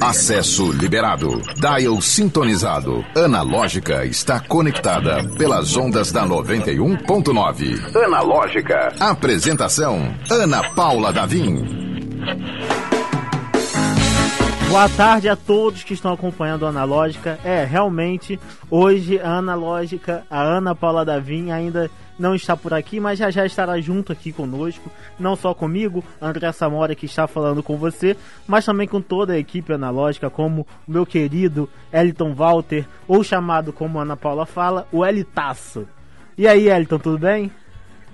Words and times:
Acesso 0.00 0.70
liberado. 0.70 1.42
Dial 1.56 2.00
sintonizado. 2.00 3.04
Analógica 3.16 4.04
está 4.04 4.38
conectada 4.38 5.24
pelas 5.36 5.76
ondas 5.76 6.12
da 6.12 6.24
91.9. 6.24 7.96
Analógica. 8.04 8.94
Apresentação: 9.00 10.14
Ana 10.30 10.62
Paula 10.70 11.12
Davim. 11.12 11.86
Boa 14.68 14.88
tarde 14.90 15.28
a 15.28 15.34
todos 15.34 15.82
que 15.82 15.94
estão 15.94 16.12
acompanhando 16.12 16.64
a 16.64 16.68
Analógica. 16.68 17.38
É, 17.44 17.64
realmente, 17.64 18.38
hoje 18.70 19.18
a 19.18 19.38
Analógica, 19.38 20.24
a 20.30 20.40
Ana 20.40 20.74
Paula 20.74 21.04
Davim 21.04 21.50
ainda 21.50 21.90
não 22.18 22.34
está 22.34 22.56
por 22.56 22.72
aqui, 22.72 22.98
mas 22.98 23.18
já 23.18 23.30
já 23.30 23.44
estará 23.44 23.80
junto 23.80 24.12
aqui 24.12 24.32
conosco, 24.32 24.90
não 25.18 25.36
só 25.36 25.54
comigo, 25.54 26.04
André 26.20 26.50
Samora 26.52 26.94
que 26.94 27.06
está 27.06 27.26
falando 27.26 27.62
com 27.62 27.76
você, 27.76 28.16
mas 28.46 28.64
também 28.64 28.88
com 28.88 29.00
toda 29.00 29.34
a 29.34 29.38
equipe 29.38 29.72
analógica, 29.72 30.30
como 30.30 30.66
o 30.86 30.90
meu 30.90 31.04
querido 31.04 31.68
Eliton 31.92 32.32
Walter, 32.34 32.86
ou 33.06 33.22
chamado 33.22 33.72
como 33.72 33.98
Ana 33.98 34.16
Paula 34.16 34.46
fala, 34.46 34.86
o 34.90 35.04
Elitaço. 35.04 35.86
E 36.38 36.46
aí, 36.46 36.68
Eliton, 36.68 36.98
tudo 36.98 37.18
bem? 37.18 37.50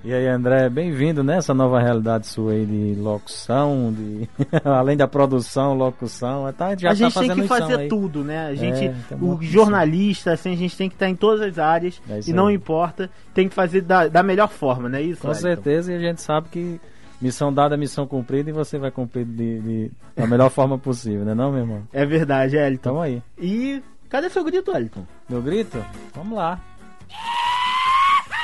E 0.05 0.13
aí, 0.13 0.27
André, 0.27 0.69
bem-vindo 0.69 1.23
nessa 1.23 1.55
nova 1.55 1.81
realidade 1.81 2.27
sua 2.27 2.55
aí 2.55 2.67
de 2.67 3.01
locução, 3.01 3.95
de 3.97 4.29
além 4.65 4.97
da 4.97 5.07
produção, 5.07 5.75
locução. 5.75 6.49
É, 6.49 6.51
tá, 6.51 6.67
a 6.67 6.95
gente 6.95 7.15
tá 7.15 7.21
tem 7.21 7.35
que 7.35 7.47
fazer 7.47 7.79
aí. 7.79 7.89
tudo, 7.89 8.25
né? 8.25 8.49
A 8.49 8.55
gente, 8.57 8.87
é, 8.87 8.95
o 9.21 9.41
jornalista, 9.41 10.33
assim, 10.33 10.55
a 10.55 10.57
gente 10.57 10.77
tem 10.77 10.89
que 10.89 10.97
estar 10.97 11.09
em 11.09 11.15
todas 11.15 11.41
as 11.41 11.57
áreas 11.57 12.03
é 12.11 12.19
e 12.27 12.33
não 12.33 12.49
aí. 12.49 12.57
importa, 12.57 13.09
tem 13.33 13.49
que 13.49 13.55
fazer 13.55 13.83
da, 13.83 14.09
da 14.09 14.25
melhor 14.25 14.49
forma, 14.49 14.89
não 14.89 14.99
é 14.99 15.03
isso? 15.03 15.21
Com 15.21 15.29
Elton? 15.29 15.41
certeza, 15.41 15.93
e 15.93 15.95
a 15.95 16.01
gente 16.01 16.21
sabe 16.21 16.49
que 16.49 16.81
missão 17.21 17.53
dada, 17.55 17.77
missão 17.77 18.05
cumprida 18.05 18.51
e 18.51 18.53
você 18.53 18.79
vai 18.79 18.91
cumprir 18.91 19.25
de, 19.25 19.61
de 19.61 19.91
da 20.17 20.27
melhor 20.27 20.51
forma 20.51 20.77
possível, 20.77 21.25
né, 21.25 21.33
não, 21.33 21.53
meu 21.53 21.61
irmão? 21.61 21.83
É 21.93 22.05
verdade, 22.05 22.57
Elton. 22.57 22.83
Tamo 22.83 23.01
aí. 23.03 23.23
E 23.39 23.81
cadê 24.09 24.29
seu 24.29 24.43
grito, 24.43 24.77
Elton? 24.77 25.07
Meu 25.29 25.41
grito? 25.41 25.79
Vamos 26.13 26.37
lá. 26.37 26.61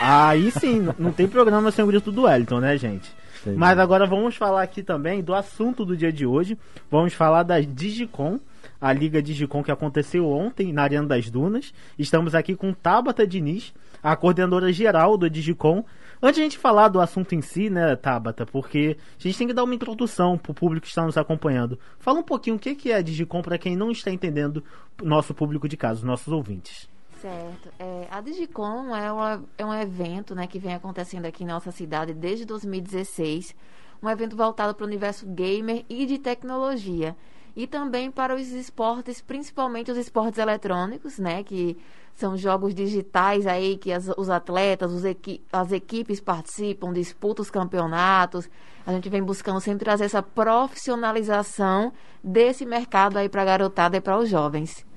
Aí 0.01 0.51
sim, 0.53 0.89
não 0.99 1.13
tem 1.13 1.27
programa 1.27 1.71
sem 1.71 1.85
o 1.85 1.89
grito 1.89 2.13
do 2.13 2.23
Wellington, 2.23 2.61
né, 2.61 2.77
gente? 2.79 3.11
Mas 3.57 3.79
agora 3.79 4.07
vamos 4.07 4.37
falar 4.37 4.63
aqui 4.63 4.83
também 4.83 5.23
do 5.23 5.35
assunto 5.35 5.85
do 5.85 5.97
dia 5.97 6.13
de 6.13 6.27
hoje. 6.27 6.59
Vamos 6.91 7.15
falar 7.15 7.43
da 7.43 7.61
Digicom, 7.61 8.39
a 8.81 8.93
Liga 8.93 9.23
Digicom 9.23 9.63
que 9.63 9.71
aconteceu 9.71 10.29
ontem 10.29 10.73
na 10.73 10.83
Arena 10.83 11.07
das 11.07 11.31
Dunas. 11.31 11.73
Estamos 11.99 12.35
aqui 12.35 12.55
com 12.55 12.73
Tabata 12.73 13.27
Diniz, 13.27 13.73
a 14.03 14.15
coordenadora 14.17 14.73
geral 14.73 15.17
do 15.17 15.29
Digicom. 15.29 15.85
Antes 16.21 16.37
de 16.37 16.41
a 16.41 16.45
gente 16.45 16.59
falar 16.59 16.89
do 16.89 17.01
assunto 17.01 17.35
em 17.35 17.41
si, 17.41 17.71
né, 17.71 17.95
Tabata, 17.95 18.45
porque 18.45 18.97
a 19.19 19.23
gente 19.23 19.39
tem 19.39 19.47
que 19.47 19.55
dar 19.55 19.63
uma 19.63 19.75
introdução 19.75 20.37
para 20.37 20.51
o 20.51 20.55
público 20.55 20.83
que 20.83 20.89
está 20.89 21.05
nos 21.05 21.17
acompanhando. 21.17 21.79
Fala 21.99 22.19
um 22.19 22.25
pouquinho 22.25 22.57
o 22.57 22.59
que 22.59 22.91
é 22.91 22.97
a 22.97 23.03
Digicom 23.03 23.41
para 23.41 23.59
quem 23.59 23.77
não 23.77 23.91
está 23.91 24.11
entendendo, 24.11 24.65
nosso 25.03 25.33
público 25.33 25.69
de 25.69 25.77
casa, 25.77 26.05
nossos 26.05 26.33
ouvintes. 26.33 26.89
Certo. 27.21 27.71
É, 27.81 28.07
a 28.11 28.21
Digicom 28.21 28.95
é, 28.95 29.11
uma, 29.11 29.45
é 29.59 29.67
um 29.67 29.75
evento 29.75 30.37
né, 30.37 30.47
que 30.47 30.59
vem 30.59 30.75
acontecendo 30.75 31.27
aqui 31.27 31.43
em 31.43 31.47
nossa 31.47 31.73
cidade 31.73 32.15
desde 32.15 32.45
2016. 32.45 33.57
Um 34.01 34.09
evento 34.09 34.37
voltado 34.37 34.73
para 34.73 34.85
o 34.85 34.87
universo 34.87 35.27
gamer 35.27 35.85
e 35.89 36.07
de 36.07 36.19
tecnologia. 36.19 37.17
E 37.57 37.67
também 37.67 38.09
para 38.09 38.37
os 38.37 38.49
esportes, 38.53 39.21
principalmente 39.21 39.91
os 39.91 39.99
esportes 39.99 40.39
eletrônicos, 40.39 41.19
né? 41.19 41.43
Que 41.43 41.77
são 42.15 42.37
jogos 42.37 42.73
digitais 42.73 43.49
aí 43.49 43.77
que 43.77 43.91
as, 43.91 44.09
os 44.17 44.31
atletas, 44.31 44.93
os 44.93 45.05
equi 45.05 45.43
as 45.53 45.73
equipes 45.73 46.21
participam, 46.21 46.93
disputam 46.93 47.43
os 47.43 47.51
campeonatos. 47.51 48.49
A 48.87 48.93
gente 48.93 49.09
vem 49.09 49.25
buscando 49.25 49.61
sempre 49.61 49.85
trazer 49.85 50.05
essa 50.05 50.23
profissionalização 50.23 51.93
desse 52.23 52.65
mercado 52.65 53.17
aí 53.17 53.29
para 53.29 53.43
a 53.43 53.45
garotada 53.45 53.97
e 53.97 54.01
para 54.01 54.17
os 54.17 54.29
jovens. 54.29 54.88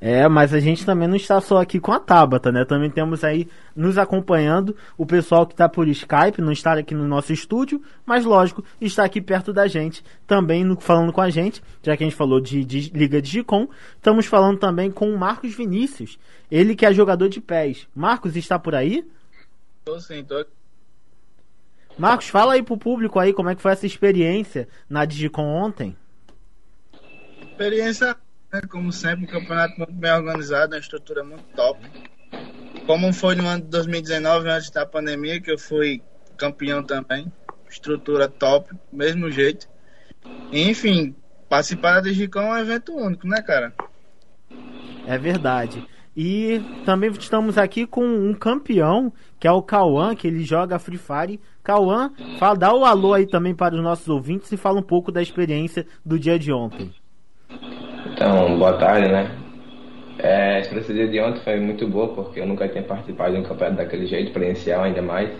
É, 0.00 0.28
mas 0.28 0.54
a 0.54 0.60
gente 0.60 0.86
também 0.86 1.08
não 1.08 1.16
está 1.16 1.40
só 1.40 1.60
aqui 1.60 1.80
com 1.80 1.92
a 1.92 1.98
Tabata, 1.98 2.52
né? 2.52 2.64
Também 2.64 2.88
temos 2.88 3.24
aí 3.24 3.48
nos 3.74 3.98
acompanhando 3.98 4.76
o 4.96 5.04
pessoal 5.04 5.44
que 5.44 5.54
está 5.54 5.68
por 5.68 5.88
Skype, 5.88 6.40
não 6.40 6.52
está 6.52 6.74
aqui 6.74 6.94
no 6.94 7.08
nosso 7.08 7.32
estúdio, 7.32 7.82
mas 8.06 8.24
lógico, 8.24 8.64
está 8.80 9.04
aqui 9.04 9.20
perto 9.20 9.52
da 9.52 9.66
gente, 9.66 10.04
também 10.24 10.62
no, 10.62 10.78
falando 10.78 11.12
com 11.12 11.20
a 11.20 11.30
gente, 11.30 11.60
já 11.82 11.96
que 11.96 12.04
a 12.04 12.06
gente 12.06 12.16
falou 12.16 12.40
de, 12.40 12.64
de 12.64 12.90
Liga 12.90 13.20
de 13.20 13.28
Gicom, 13.28 13.66
estamos 13.96 14.26
falando 14.26 14.58
também 14.58 14.88
com 14.88 15.10
o 15.12 15.18
Marcos 15.18 15.52
Vinícius, 15.54 16.16
ele 16.48 16.76
que 16.76 16.86
é 16.86 16.92
jogador 16.92 17.28
de 17.28 17.40
pés. 17.40 17.88
Marcos, 17.92 18.36
está 18.36 18.56
por 18.56 18.76
aí? 18.76 19.04
Tô 19.84 19.98
sim, 19.98 20.22
tô 20.22 20.44
Marcos, 21.98 22.28
fala 22.28 22.52
aí 22.52 22.62
pro 22.62 22.78
público 22.78 23.18
aí 23.18 23.32
como 23.32 23.50
é 23.50 23.56
que 23.56 23.62
foi 23.62 23.72
essa 23.72 23.84
experiência 23.84 24.68
na 24.88 25.04
Digicom 25.04 25.42
ontem. 25.42 25.96
Experiência 27.42 28.16
é, 28.52 28.60
como 28.62 28.92
sempre, 28.92 29.24
um 29.24 29.28
campeonato 29.28 29.76
muito 29.78 29.92
bem 29.92 30.12
organizado, 30.12 30.74
uma 30.74 30.80
estrutura 30.80 31.22
muito 31.22 31.44
top. 31.54 31.78
Como 32.86 33.12
foi 33.12 33.34
no 33.34 33.46
ano 33.46 33.62
de 33.62 33.68
2019, 33.68 34.48
antes 34.48 34.70
da 34.70 34.86
pandemia, 34.86 35.40
que 35.40 35.50
eu 35.50 35.58
fui 35.58 36.02
campeão 36.36 36.82
também. 36.82 37.30
Estrutura 37.68 38.28
top, 38.28 38.74
mesmo 38.90 39.30
jeito. 39.30 39.68
Enfim, 40.50 41.14
participar 41.48 41.96
da 41.96 42.08
Digicom 42.08 42.40
é 42.40 42.52
um 42.52 42.58
evento 42.58 42.94
único, 42.94 43.26
né, 43.26 43.42
cara? 43.42 43.74
É 45.06 45.18
verdade. 45.18 45.86
E 46.16 46.60
também 46.84 47.10
estamos 47.10 47.58
aqui 47.58 47.86
com 47.86 48.04
um 48.04 48.34
campeão, 48.34 49.12
que 49.38 49.46
é 49.46 49.52
o 49.52 49.62
Cauã, 49.62 50.16
que 50.16 50.26
ele 50.26 50.42
joga 50.42 50.78
Free 50.78 50.98
Fire. 50.98 51.40
Cauã, 51.62 52.10
dá 52.58 52.74
o 52.74 52.84
alô 52.84 53.12
aí 53.12 53.26
também 53.26 53.54
para 53.54 53.74
os 53.74 53.82
nossos 53.82 54.08
ouvintes 54.08 54.50
e 54.50 54.56
fala 54.56 54.80
um 54.80 54.82
pouco 54.82 55.12
da 55.12 55.22
experiência 55.22 55.86
do 56.04 56.18
dia 56.18 56.38
de 56.38 56.50
ontem. 56.52 56.92
Então, 58.06 58.58
boa 58.58 58.74
tarde, 58.78 59.08
né? 59.08 59.30
É, 60.18 60.56
a 60.56 60.60
experiência 60.60 61.08
de 61.08 61.20
ontem 61.20 61.40
foi 61.40 61.60
muito 61.60 61.86
boa, 61.86 62.08
porque 62.08 62.40
eu 62.40 62.46
nunca 62.46 62.68
tinha 62.68 62.82
participado 62.82 63.34
de 63.34 63.40
um 63.40 63.44
campeonato 63.44 63.76
daquele 63.76 64.06
jeito, 64.06 64.32
presencial 64.32 64.82
ainda 64.82 65.00
mais. 65.00 65.30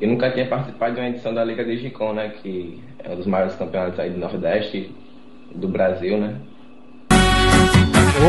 E 0.00 0.06
nunca 0.06 0.30
tinha 0.30 0.46
participado 0.46 0.94
de 0.94 1.00
uma 1.00 1.08
edição 1.08 1.34
da 1.34 1.44
Liga 1.44 1.62
de 1.64 1.76
Gicom, 1.76 2.14
né? 2.14 2.32
Que 2.42 2.82
é 3.04 3.10
um 3.10 3.16
dos 3.16 3.26
maiores 3.26 3.54
campeonatos 3.56 4.00
aí 4.00 4.10
do 4.10 4.18
Nordeste, 4.18 4.94
do 5.54 5.68
Brasil, 5.68 6.16
né? 6.18 6.36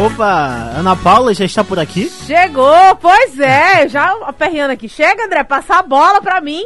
Opa, 0.06 0.74
Ana 0.78 0.96
Paula 0.96 1.34
já 1.34 1.46
está 1.46 1.64
por 1.64 1.80
aqui? 1.80 2.10
Chegou, 2.10 2.96
pois 3.02 3.40
é, 3.40 3.88
já 3.88 4.12
aperreando 4.24 4.74
aqui. 4.74 4.88
Chega, 4.90 5.26
André, 5.26 5.44
passar 5.44 5.80
a 5.80 5.84
bola 5.84 6.22
pra 6.22 6.42
mim. 6.42 6.66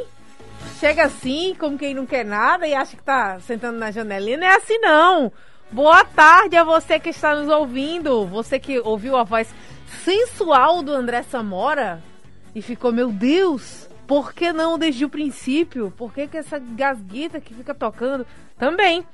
Chega 0.79 1.05
assim, 1.05 1.55
como 1.59 1.77
quem 1.77 1.93
não 1.93 2.05
quer 2.05 2.25
nada 2.25 2.67
e 2.67 2.73
acha 2.73 2.97
que 2.97 3.03
tá 3.03 3.39
sentando 3.39 3.77
na 3.77 3.91
janelinha. 3.91 4.37
Não 4.37 4.47
é 4.47 4.55
assim 4.55 4.77
não. 4.79 5.31
Boa 5.71 6.05
tarde 6.05 6.55
a 6.55 6.63
você 6.63 6.99
que 6.99 7.09
está 7.09 7.35
nos 7.35 7.49
ouvindo. 7.49 8.25
Você 8.27 8.59
que 8.59 8.79
ouviu 8.79 9.17
a 9.17 9.23
voz 9.23 9.53
sensual 10.03 10.83
do 10.83 10.93
André 10.93 11.23
Samora 11.23 12.01
e 12.53 12.61
ficou, 12.61 12.91
meu 12.91 13.11
Deus, 13.11 13.89
por 14.07 14.31
que 14.31 14.53
não 14.53 14.77
desde 14.77 15.03
o 15.03 15.09
princípio? 15.09 15.91
Por 15.97 16.13
que, 16.13 16.27
que 16.27 16.37
essa 16.37 16.59
gasguita 16.59 17.41
que 17.41 17.53
fica 17.53 17.73
tocando? 17.73 18.25
Também. 18.57 19.05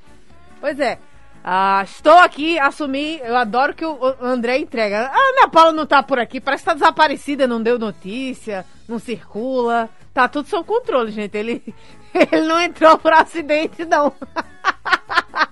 Pois 0.59 0.79
é. 0.79 0.99
Ah, 1.43 1.81
estou 1.83 2.19
aqui, 2.19 2.59
assumi. 2.59 3.19
Eu 3.23 3.35
adoro 3.37 3.73
que 3.73 3.85
o 3.85 4.15
André 4.21 4.59
entrega. 4.59 5.07
A 5.07 5.17
Ana 5.17 5.49
Paula 5.49 5.71
não 5.71 5.85
tá 5.85 6.03
por 6.03 6.19
aqui, 6.19 6.39
parece 6.39 6.63
que 6.63 6.69
tá 6.69 6.73
desaparecida, 6.73 7.47
não 7.47 7.63
deu 7.63 7.79
notícia, 7.79 8.65
não 8.87 8.99
circula. 8.99 9.89
Tá 10.13 10.27
tudo 10.27 10.49
sob 10.49 10.67
controle, 10.67 11.11
gente. 11.11 11.35
Ele, 11.35 11.63
ele 12.13 12.45
não 12.45 12.59
entrou 12.61 12.97
por 12.97 13.13
acidente, 13.13 13.85
não. 13.85 14.13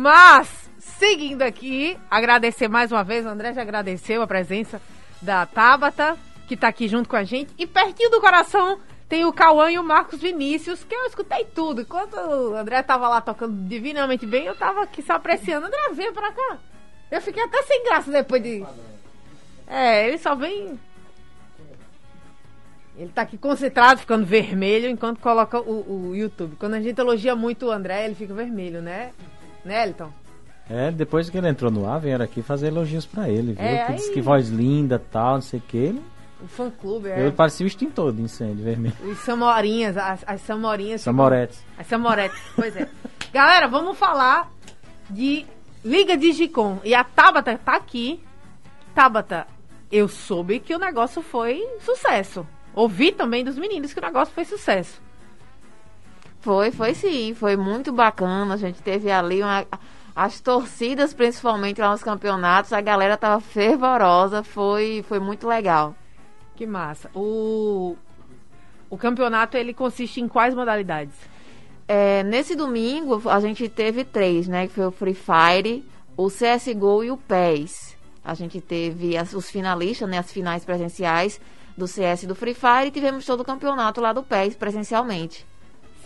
Mas, 0.00 0.70
seguindo 0.78 1.42
aqui, 1.42 1.98
agradecer 2.08 2.68
mais 2.68 2.92
uma 2.92 3.02
vez, 3.02 3.26
o 3.26 3.28
André 3.28 3.52
já 3.52 3.62
agradeceu 3.62 4.22
a 4.22 4.28
presença 4.28 4.80
da 5.20 5.44
Tabata, 5.44 6.16
que 6.46 6.54
está 6.54 6.68
aqui 6.68 6.86
junto 6.86 7.08
com 7.08 7.16
a 7.16 7.24
gente. 7.24 7.52
E 7.58 7.66
pertinho 7.66 8.08
do 8.08 8.20
coração 8.20 8.78
tem 9.08 9.24
o 9.24 9.32
Cauã 9.32 9.72
e 9.72 9.76
o 9.76 9.82
Marcos 9.82 10.20
Vinícius, 10.20 10.84
que 10.84 10.94
eu 10.94 11.04
escutei 11.06 11.44
tudo. 11.46 11.80
Enquanto 11.80 12.14
o 12.14 12.54
André 12.54 12.80
tava 12.84 13.08
lá 13.08 13.20
tocando 13.20 13.66
divinamente 13.66 14.24
bem, 14.24 14.44
eu 14.44 14.54
tava 14.54 14.84
aqui 14.84 15.02
só 15.02 15.14
apreciando. 15.14 15.66
André, 15.66 15.80
vem 15.94 16.12
pra 16.12 16.30
cá. 16.30 16.58
Eu 17.10 17.20
fiquei 17.20 17.42
até 17.42 17.60
sem 17.62 17.82
graça 17.82 18.08
depois 18.08 18.40
de. 18.40 18.64
É, 19.66 20.06
ele 20.06 20.18
só 20.18 20.36
vem. 20.36 20.78
Ele 22.96 23.10
tá 23.10 23.22
aqui 23.22 23.36
concentrado, 23.36 23.98
ficando 23.98 24.24
vermelho, 24.24 24.88
enquanto 24.88 25.18
coloca 25.18 25.58
o, 25.58 26.10
o 26.10 26.14
YouTube. 26.14 26.54
Quando 26.54 26.74
a 26.74 26.80
gente 26.80 27.00
elogia 27.00 27.34
muito 27.34 27.66
o 27.66 27.72
André, 27.72 28.04
ele 28.04 28.14
fica 28.14 28.32
vermelho, 28.32 28.80
né? 28.80 29.10
Né, 29.64 29.88
Elton? 29.88 30.10
É, 30.70 30.90
depois 30.90 31.30
que 31.30 31.38
ele 31.38 31.48
entrou 31.48 31.70
no 31.70 31.88
ar, 31.88 31.98
vieram 31.98 32.24
aqui 32.24 32.42
fazer 32.42 32.68
elogios 32.68 33.06
pra 33.06 33.28
ele, 33.28 33.54
viu? 33.54 33.64
É, 33.64 33.86
que 33.86 33.92
disse 33.94 34.12
que 34.12 34.20
voz 34.20 34.48
linda 34.48 34.98
tal, 35.10 35.36
não 35.36 35.40
sei 35.40 35.60
o 35.60 35.62
que. 35.62 36.00
O 36.42 36.46
fã 36.46 36.70
clube, 36.70 37.08
é. 37.08 37.26
Eu 37.26 37.32
parecia 37.32 37.64
o 37.64 37.66
extintor 37.66 38.12
de 38.12 38.22
incêndio 38.22 38.64
vermelho. 38.64 38.94
Os 39.02 39.18
samorinhas, 39.20 39.96
as, 39.96 40.22
as 40.26 40.40
samorinhas. 40.42 41.00
Samoretes. 41.00 41.64
As 41.76 41.86
samoretes, 41.86 42.38
pois 42.54 42.76
é. 42.76 42.88
Galera, 43.32 43.66
vamos 43.66 43.98
falar 43.98 44.50
de 45.10 45.44
Liga 45.84 46.16
de 46.16 46.32
Gicom. 46.32 46.78
E 46.84 46.94
a 46.94 47.02
Tabata 47.02 47.58
tá 47.58 47.74
aqui. 47.74 48.22
Tabata, 48.94 49.46
eu 49.90 50.06
soube 50.06 50.60
que 50.60 50.74
o 50.74 50.78
negócio 50.78 51.22
foi 51.22 51.60
sucesso. 51.80 52.46
Ouvi 52.74 53.10
também 53.10 53.42
dos 53.42 53.58
meninos 53.58 53.92
que 53.92 53.98
o 53.98 54.02
negócio 54.02 54.32
foi 54.32 54.44
sucesso. 54.44 55.00
Foi, 56.40 56.70
foi 56.70 56.94
sim, 56.94 57.34
foi 57.34 57.56
muito 57.56 57.92
bacana. 57.92 58.54
A 58.54 58.56
gente 58.56 58.80
teve 58.82 59.10
ali 59.10 59.42
uma, 59.42 59.66
As 60.14 60.40
torcidas, 60.40 61.12
principalmente 61.12 61.80
lá 61.80 61.90
nos 61.90 62.02
campeonatos, 62.02 62.72
a 62.72 62.80
galera 62.80 63.16
tava 63.16 63.40
fervorosa, 63.40 64.42
foi, 64.42 65.04
foi 65.08 65.18
muito 65.18 65.46
legal. 65.46 65.94
Que 66.56 66.66
massa. 66.66 67.10
O, 67.14 67.96
o 68.90 68.96
campeonato, 68.96 69.56
ele 69.56 69.72
consiste 69.72 70.20
em 70.20 70.28
quais 70.28 70.54
modalidades? 70.54 71.14
É, 71.86 72.22
nesse 72.22 72.54
domingo, 72.54 73.22
a 73.28 73.40
gente 73.40 73.68
teve 73.68 74.04
três, 74.04 74.46
né? 74.46 74.66
Que 74.66 74.74
foi 74.74 74.86
o 74.86 74.90
Free 74.90 75.14
Fire, 75.14 75.84
o 76.16 76.28
CSGO 76.28 77.04
e 77.04 77.10
o 77.10 77.16
PES. 77.16 77.96
A 78.24 78.34
gente 78.34 78.60
teve 78.60 79.16
as, 79.16 79.32
os 79.32 79.48
finalistas, 79.50 80.08
né? 80.08 80.18
As 80.18 80.30
finais 80.30 80.64
presenciais 80.64 81.40
do 81.76 81.86
CS 81.86 82.24
e 82.24 82.26
do 82.26 82.34
Free 82.34 82.54
Fire 82.54 82.88
e 82.88 82.90
tivemos 82.90 83.24
todo 83.24 83.40
o 83.40 83.44
campeonato 83.44 84.00
lá 84.00 84.12
do 84.12 84.22
PES 84.22 84.56
presencialmente. 84.56 85.46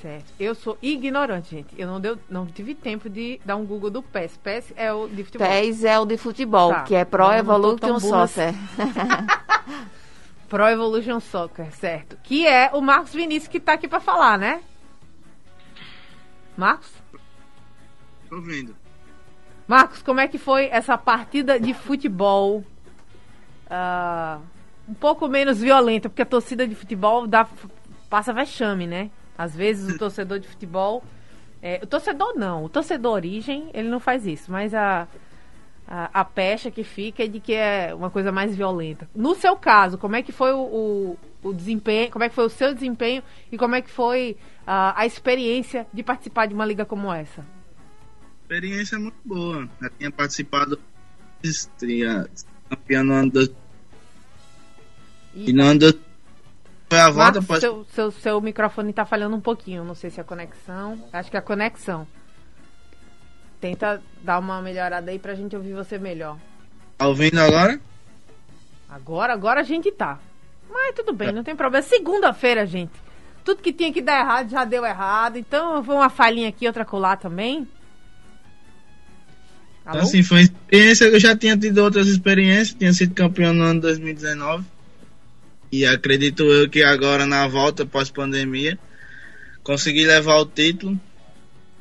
Certo. 0.03 0.33
Eu 0.41 0.53
sou 0.57 0.77
ignorante, 0.83 1.51
gente. 1.51 1.69
Eu 1.79 1.87
não, 1.87 2.01
deu, 2.01 2.19
não 2.29 2.45
tive 2.45 2.75
tempo 2.75 3.09
de 3.09 3.41
dar 3.45 3.55
um 3.55 3.65
Google 3.65 3.89
do 3.89 4.03
PES. 4.03 4.37
PES 4.37 4.73
é 4.75 4.93
o 4.93 5.07
de 5.07 5.23
futebol. 5.23 5.47
PES 5.47 5.85
é 5.85 5.99
o 6.01 6.05
de 6.05 6.17
futebol, 6.17 6.71
tá. 6.71 6.83
que 6.83 6.97
é 6.97 7.05
Pro 7.05 7.29
não, 7.29 7.35
Evolution 7.35 8.01
Soccer. 8.01 8.53
Pro 10.51 10.67
Evolution 10.67 11.21
Soccer, 11.21 11.71
certo. 11.71 12.19
Que 12.25 12.45
é 12.45 12.71
o 12.73 12.81
Marcos 12.81 13.15
Vinícius 13.15 13.47
que 13.47 13.59
está 13.59 13.75
aqui 13.75 13.87
para 13.87 14.01
falar, 14.01 14.37
né? 14.37 14.61
Marcos? 16.57 16.93
Tô 18.29 18.41
vendo. 18.41 18.75
Marcos, 19.69 20.03
como 20.03 20.19
é 20.19 20.27
que 20.27 20.37
foi 20.37 20.67
essa 20.67 20.99
partida 20.99 21.61
de 21.61 21.73
futebol? 21.73 22.65
Uh, 23.71 24.43
um 24.89 24.95
pouco 24.95 25.29
menos 25.29 25.61
violenta, 25.61 26.09
porque 26.09 26.23
a 26.23 26.27
torcida 26.27 26.67
de 26.67 26.75
futebol 26.75 27.25
dá, 27.25 27.47
passa 28.11 28.33
vexame, 28.33 28.89
né? 28.89 29.09
Às 29.37 29.55
vezes 29.55 29.95
o 29.95 29.99
torcedor 29.99 30.39
de 30.39 30.49
futebol. 30.49 31.05
É, 31.63 31.81
o 31.83 31.87
torcedor 31.87 32.35
não, 32.37 32.65
o 32.65 32.69
torcedor 32.69 33.13
origem, 33.13 33.71
ele 33.73 33.89
não 33.89 34.01
faz 34.01 34.27
isso, 34.27 34.51
mas 34.51 34.75
a, 34.75 35.07
a, 35.87 36.21
a, 36.21 36.25
pecha 36.25 36.73
que 36.73 36.83
fica 36.83 37.23
é 37.23 37.29
de 37.29 37.39
que 37.39 37.55
é 37.55 37.95
uma 37.95 38.11
coisa 38.11 38.33
mais 38.33 38.57
violenta. 38.57 39.09
No 39.15 39.37
seu 39.37 39.57
caso, 39.57 39.97
como 39.97 40.17
é 40.17 40.23
que 40.23 40.33
foi 40.33 40.53
o, 40.53 40.59
o, 40.61 41.19
o 41.49 41.53
desempenho, 41.53 42.11
como 42.11 42.25
é 42.25 42.29
que 42.29 42.35
foi 42.35 42.47
o 42.47 42.51
seu 42.51 42.75
desempenho 42.75 43.23
e 43.51 43.57
como 43.57 43.77
é 43.77 43.81
que 43.81 43.91
foi 43.91 44.37
a, 44.67 45.01
a 45.01 45.07
experiência 45.07 45.87
de 45.93 46.03
participar 46.03 46.47
de 46.47 46.55
uma 46.55 46.67
liga 46.67 46.85
como 46.85 47.13
essa? 47.13 47.45
experiência 48.53 48.99
muito 48.99 49.17
boa. 49.25 49.69
Já 49.81 49.91
tinha 49.91 50.11
participado, 50.11 50.79
tinha 51.79 52.29
campeão 52.69 53.05
no 53.05 53.13
ano 53.15 53.31
do... 53.31 53.57
E 55.35 55.53
no 55.53 55.63
ano 55.63 55.81
do... 55.81 56.12
Foi 56.93 57.01
a 57.01 57.09
volta 57.09 57.41
Marcos, 57.41 57.61
seu, 57.61 57.87
seu, 57.95 58.11
seu 58.11 58.39
microfone 58.43 58.91
está 58.91 59.07
falhando 59.07 59.35
um 59.35 59.41
pouquinho. 59.41 59.83
Não 59.83 59.95
sei 59.95 60.11
se 60.11 60.21
é 60.21 60.23
a 60.23 60.25
conexão. 60.25 61.03
Acho 61.11 61.31
que 61.31 61.37
é 61.37 61.39
a 61.39 61.43
conexão. 61.43 62.07
Tenta 63.59 64.03
dar 64.23 64.39
uma 64.39 64.61
melhorada 64.61 65.11
aí 65.11 65.19
pra 65.19 65.35
gente 65.35 65.57
ouvir 65.57 65.73
você 65.73 65.97
melhor. 65.97 66.37
Tá 66.99 67.09
ouvindo 67.09 67.41
agora? 67.41 67.81
Agora, 68.91 69.33
agora 69.33 69.61
a 69.61 69.63
gente 69.63 69.91
tá. 69.91 70.19
Mas 70.71 70.95
tudo 70.95 71.15
bem, 71.15 71.33
não 71.33 71.43
tem 71.43 71.57
problema. 71.57 71.83
Segunda-feira, 71.83 72.67
gente. 72.67 72.93
Tudo 73.43 73.63
que 73.63 73.73
tinha 73.73 73.91
que 73.91 74.03
dar 74.03 74.21
errado 74.21 74.51
já 74.51 74.67
deu 74.67 74.85
errado. 74.85 75.39
Então, 75.39 75.83
foi 75.83 75.95
uma 75.95 76.11
falhinha 76.11 76.51
aqui, 76.51 76.67
outra 76.67 76.85
colar 76.85 77.17
também. 77.17 77.67
Alô? 79.87 80.01
Assim, 80.01 80.23
foi 80.23 80.37
uma 80.37 80.43
experiência, 80.43 81.07
eu 81.07 81.19
já 81.19 81.35
tinha 81.35 81.57
tido 81.57 81.79
outras 81.79 82.07
experiências, 82.07 82.75
tinha 82.75 82.93
sido 82.93 83.15
campeão 83.15 83.55
no 83.55 83.63
ano 83.63 83.81
2019. 83.81 84.67
E 85.73 85.87
acredito 85.87 86.43
eu 86.43 86.69
que 86.69 86.85
agora 86.85 87.25
na 87.25 87.49
volta 87.49 87.87
pós-pandemia 87.87 88.79
consegui 89.63 90.05
levar 90.05 90.37
o 90.37 90.45
título. 90.45 91.01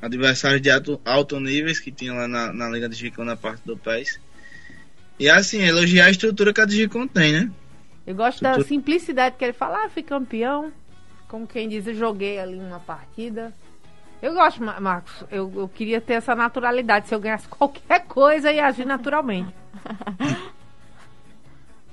Adversários 0.01 0.61
de 0.61 0.71
alto, 0.71 1.01
alto 1.03 1.39
níveis 1.41 1.79
que 1.79 1.91
tinha 1.91 2.13
lá 2.13 2.25
na, 2.25 2.53
na 2.53 2.69
Liga 2.69 2.87
de 2.87 2.95
Gicom 2.95 3.25
na 3.25 3.35
parte 3.35 3.61
do 3.65 3.75
PES. 3.75 4.17
E 5.19 5.29
assim, 5.29 5.61
elogiar 5.61 6.05
a 6.05 6.09
estrutura 6.09 6.53
que 6.53 6.61
a 6.61 6.65
Digicom 6.65 7.05
tem, 7.05 7.33
né? 7.33 7.51
Eu 8.07 8.15
gosto 8.15 8.37
estrutura... 8.37 8.63
da 8.63 8.67
simplicidade 8.67 9.35
que 9.37 9.43
ele 9.43 9.53
fala, 9.53 9.85
ah, 9.85 9.89
fui 9.89 10.01
campeão. 10.01 10.71
Como 11.27 11.45
quem 11.45 11.67
diz, 11.67 11.85
eu 11.85 11.93
joguei 11.93 12.39
ali 12.39 12.57
uma 12.57 12.79
partida. 12.79 13.53
Eu 14.21 14.33
gosto, 14.33 14.63
Marcos. 14.63 15.25
Eu, 15.29 15.51
eu 15.53 15.67
queria 15.67 15.99
ter 15.99 16.13
essa 16.13 16.33
naturalidade. 16.33 17.09
Se 17.09 17.13
eu 17.13 17.19
ganhasse 17.19 17.47
qualquer 17.51 18.05
coisa, 18.05 18.51
ia 18.51 18.65
agir 18.65 18.85
naturalmente. 18.85 19.53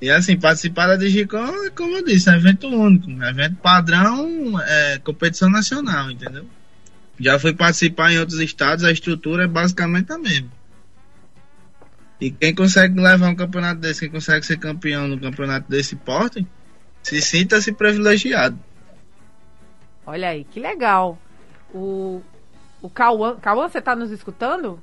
E 0.00 0.10
assim, 0.10 0.38
participar 0.38 0.86
da 0.86 0.96
Digicom, 0.96 1.70
como 1.76 1.96
eu 1.96 2.04
disse, 2.04 2.30
é 2.30 2.36
evento 2.36 2.68
único. 2.68 3.10
É 3.22 3.30
evento 3.30 3.56
padrão, 3.56 4.60
é 4.60 4.98
competição 4.98 5.50
nacional, 5.50 6.10
entendeu? 6.10 6.46
Já 7.18 7.38
fui 7.38 7.52
participar 7.52 8.12
em 8.12 8.18
outros 8.18 8.38
estados, 8.38 8.84
a 8.84 8.92
estrutura 8.92 9.44
é 9.44 9.48
basicamente 9.48 10.12
a 10.12 10.18
mesma. 10.18 10.50
E 12.20 12.30
quem 12.30 12.54
consegue 12.54 13.00
levar 13.00 13.28
um 13.28 13.34
campeonato 13.34 13.80
desse, 13.80 14.00
quem 14.00 14.10
consegue 14.10 14.46
ser 14.46 14.58
campeão 14.58 15.08
no 15.08 15.20
campeonato 15.20 15.68
desse 15.68 15.96
porte, 15.96 16.46
se 17.02 17.20
sinta-se 17.20 17.72
privilegiado. 17.72 18.58
Olha 20.06 20.28
aí, 20.28 20.44
que 20.44 20.60
legal. 20.60 21.18
O, 21.72 22.22
o 22.80 22.88
Cauã, 22.88 23.36
Cauã, 23.36 23.68
você 23.68 23.80
tá 23.80 23.94
nos 23.94 24.10
escutando? 24.10 24.80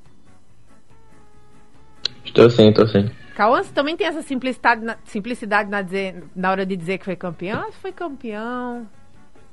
Estou 2.25 2.50
sim, 2.50 2.69
estou 2.69 2.88
sim. 2.88 3.09
Cauã, 3.36 3.64
também 3.64 3.96
tem 3.96 4.08
essa 4.08 4.22
simplicidade, 4.22 4.84
na, 4.84 4.98
simplicidade 5.06 5.70
na, 5.70 5.82
dizer, 5.82 6.24
na 6.36 6.52
hora 6.52 6.66
de 6.66 6.76
dizer 6.76 6.98
que 6.98 7.06
foi 7.06 7.16
campeão? 7.16 7.66
Você 7.66 7.78
foi 7.80 7.92
campeão. 7.92 8.88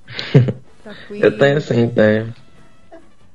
eu 1.11 1.37
tenho 1.37 1.61
sim, 1.61 1.89
tenho. 1.89 2.35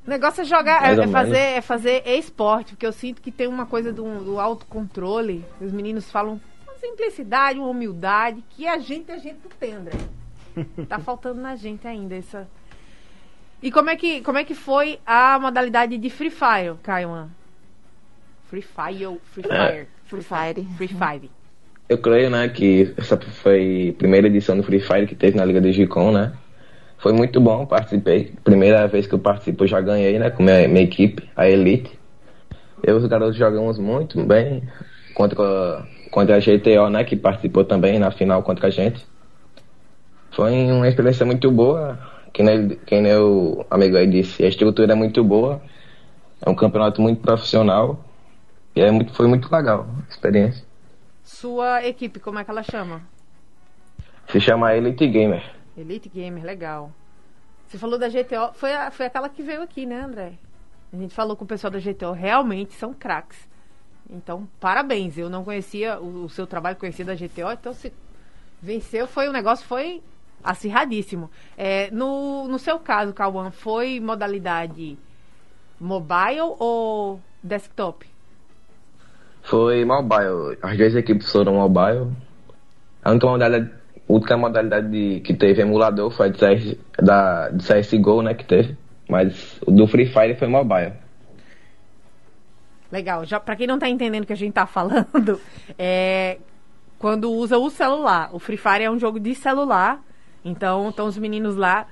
O 0.06 0.10
negócio 0.10 0.42
é 0.42 0.46
jogar, 0.46 0.84
é, 0.84 1.00
é, 1.00 1.08
fazer, 1.08 1.38
é 1.38 1.62
fazer 1.62 2.08
esporte, 2.08 2.72
porque 2.72 2.86
eu 2.88 2.94
sinto 2.94 3.22
que 3.22 3.30
tem 3.30 3.48
uma 3.48 3.66
coisa 3.66 3.92
do, 3.92 4.24
do 4.24 4.40
autocontrole. 4.40 5.44
Os 5.60 5.72
meninos 5.72 6.10
falam 6.10 6.40
uma 6.64 6.76
simplicidade, 6.76 7.60
uma 7.60 7.68
humildade, 7.68 8.42
que 8.52 8.66
a 8.66 8.80
gente, 8.80 9.12
a 9.12 9.18
gente 9.18 9.40
não 9.44 9.52
tem, 9.60 9.74
André. 9.74 9.98
Tá 10.90 10.98
faltando 10.98 11.40
na 11.40 11.56
gente 11.56 11.88
ainda 11.88 12.16
essa, 12.16 12.48
e 13.62 13.72
como 13.72 13.90
é 13.90 13.96
que, 13.96 14.22
como 14.22 14.38
é 14.38 14.44
que 14.44 14.54
foi 14.54 15.00
a 15.06 15.40
modalidade 15.40 15.98
de 15.98 16.10
Free 16.10 16.30
Fire, 16.30 16.76
Kaiwan? 16.84 17.30
Free 18.50 18.62
Fire, 18.62 19.20
Free 19.24 19.46
é. 19.50 19.88
Free 20.08 20.22
Fire, 20.22 20.68
Free 20.78 20.88
Fire. 20.88 21.32
Eu 21.90 21.98
creio, 21.98 22.30
né, 22.30 22.48
que 22.50 22.94
essa 22.98 23.18
foi 23.18 23.94
a 23.94 23.98
primeira 23.98 24.28
edição 24.28 24.58
do 24.58 24.64
Free 24.64 24.80
Fire 24.80 25.06
que 25.06 25.16
teve 25.16 25.38
na 25.38 25.46
Liga 25.46 25.62
do 25.62 25.72
Gicom, 25.72 26.12
né? 26.12 26.34
Foi 26.98 27.14
muito 27.14 27.40
bom, 27.40 27.66
participei. 27.66 28.34
Primeira 28.44 28.88
vez 28.88 29.06
que 29.06 29.14
eu 29.14 29.20
participo, 29.20 29.64
eu 29.64 29.68
já 29.68 29.80
ganhei, 29.82 30.18
né, 30.18 30.30
com 30.30 30.44
minha, 30.44 30.68
minha 30.68 30.84
equipe, 30.84 31.30
a 31.36 31.48
Elite. 31.48 31.98
Eu 32.84 32.96
e 32.96 32.98
os 33.00 33.06
garotos 33.06 33.36
jogamos 33.36 33.78
muito 33.78 34.24
bem 34.24 34.64
contra, 35.14 35.86
contra 36.10 36.36
a 36.36 36.40
GTO, 36.40 36.90
né, 36.90 37.04
que 37.04 37.16
participou 37.16 37.64
também 37.66 38.00
na 38.00 38.10
final 38.12 38.42
contra 38.44 38.68
a 38.68 38.70
gente. 38.70 39.06
Foi 40.32 40.54
uma 40.72 40.88
experiência 40.88 41.26
muito 41.26 41.52
boa 41.52 42.00
que 42.34 42.44
nem, 42.44 42.70
que 42.70 43.02
nem 43.02 43.16
o 43.16 43.66
amigo 43.70 43.98
aí 43.98 44.08
disse, 44.08 44.44
a 44.44 44.48
estrutura 44.48 44.94
é 44.94 44.96
muito 44.96 45.24
boa, 45.24 45.62
é 46.46 46.50
um 46.50 46.56
campeonato 46.56 47.02
muito 47.02 47.20
profissional 47.20 48.07
e 48.78 48.82
é 48.82 48.92
muito, 48.92 49.12
foi 49.12 49.28
muito 49.28 49.52
legal 49.52 49.88
a 50.06 50.08
experiência. 50.08 50.64
Sua 51.24 51.84
equipe, 51.84 52.20
como 52.20 52.38
é 52.38 52.44
que 52.44 52.52
ela 52.52 52.62
chama? 52.62 53.02
Se 54.30 54.40
chama 54.40 54.76
Elite 54.76 55.08
Gamer. 55.08 55.44
Elite 55.76 56.08
Gamer, 56.08 56.44
legal. 56.44 56.92
Você 57.66 57.80
falou 57.80 57.98
da 57.98 58.08
GTO, 58.08 58.54
foi, 58.54 58.72
a, 58.74 58.92
foi 58.92 59.08
aquela 59.08 59.30
que 59.30 59.42
veio 59.42 59.64
aqui, 59.64 59.84
né, 59.88 60.02
André? 60.02 60.34
A 60.94 60.96
gente 60.96 61.16
falou 61.16 61.36
com 61.36 61.44
o 61.44 61.48
pessoal 61.48 61.72
da 61.72 61.80
GTO, 61.80 62.12
realmente 62.12 62.74
são 62.74 62.94
craques. 62.94 63.50
Então, 64.08 64.48
parabéns. 64.60 65.18
Eu 65.18 65.28
não 65.28 65.44
conhecia 65.44 66.00
o, 66.00 66.26
o 66.26 66.30
seu 66.30 66.46
trabalho, 66.46 66.78
conhecia 66.78 67.04
da 67.04 67.16
GTO, 67.16 67.52
então 67.52 67.74
se 67.74 67.92
venceu, 68.62 69.08
foi 69.08 69.28
o 69.28 69.34
negócio 69.34 69.66
foi 69.66 70.04
acirradíssimo. 70.44 71.32
É, 71.58 71.90
no, 71.90 72.48
no 72.48 72.60
seu 72.60 72.78
caso, 72.78 73.12
Cauã, 73.12 73.50
foi 73.50 74.00
modalidade 74.00 75.00
mobile 75.80 76.56
ou 76.60 77.20
desktop? 77.42 78.08
Foi 79.50 79.84
mobile. 79.86 80.58
As 80.62 80.78
duas 80.78 80.96
equipes 80.96 81.32
foram 81.32 81.54
mobile. 81.56 82.12
A 83.04 83.12
única 83.12 83.28
modalidade, 83.28 83.72
única 84.08 84.38
modalidade 84.38 84.90
de, 84.90 85.22
que 85.22 85.34
teve 85.34 85.62
emulador 85.62 86.12
foi 86.12 86.30
de, 86.30 86.38
CS, 86.38 86.78
da, 86.98 87.50
de 87.50 87.64
CSGO, 87.66 88.22
né, 88.22 88.34
que 88.34 88.46
teve. 88.46 88.78
Mas 89.10 89.60
o 89.66 89.72
do 89.72 89.88
Free 89.88 90.06
Fire 90.06 90.36
foi 90.36 90.48
mobile. 90.48 90.94
Legal. 92.92 93.26
Já 93.26 93.40
para 93.40 93.56
quem 93.56 93.68
não 93.68 93.80
tá 93.80 93.88
entendendo 93.90 94.24
o 94.24 94.28
que 94.28 94.34
a 94.34 94.38
gente 94.38 94.54
tá 94.54 94.66
falando, 94.66 95.40
é 95.80 96.38
quando 97.00 97.32
usa 97.32 97.58
o 97.58 97.70
celular. 97.70 98.30
O 98.34 98.40
Free 98.40 98.58
Fire 98.58 98.84
é 98.84 98.92
um 98.92 99.00
jogo 99.00 99.20
de 99.20 99.34
celular 99.34 100.02
então, 100.48 100.90
estão 100.90 101.08
os 101.08 101.18
meninos 101.18 101.58
lá, 101.58 101.88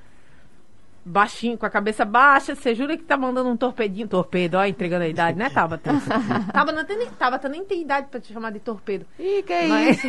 baixinho, 1.05 1.57
com 1.57 1.65
a 1.65 1.69
cabeça 1.69 2.03
baixa. 2.03 2.55
Você 2.55 2.73
jura 2.73 2.97
que 2.97 3.03
tá 3.03 3.15
mandando 3.15 3.49
um 3.49 3.55
torpedinho? 3.55 4.07
Torpedo, 4.07 4.57
ó, 4.57 4.65
entregando 4.65 5.03
a 5.03 5.07
idade, 5.07 5.37
né, 5.37 5.49
Tabata? 5.49 5.91
Tabata, 6.51 6.95
nem, 6.95 7.09
Tabata 7.11 7.49
nem 7.49 7.63
tem 7.63 7.81
idade 7.81 8.07
pra 8.09 8.19
te 8.19 8.33
chamar 8.33 8.51
de 8.51 8.59
torpedo. 8.59 9.05
Ih, 9.19 9.43
que 9.43 9.53
é 9.53 9.67
Mas... 9.67 10.03
isso? 10.03 10.07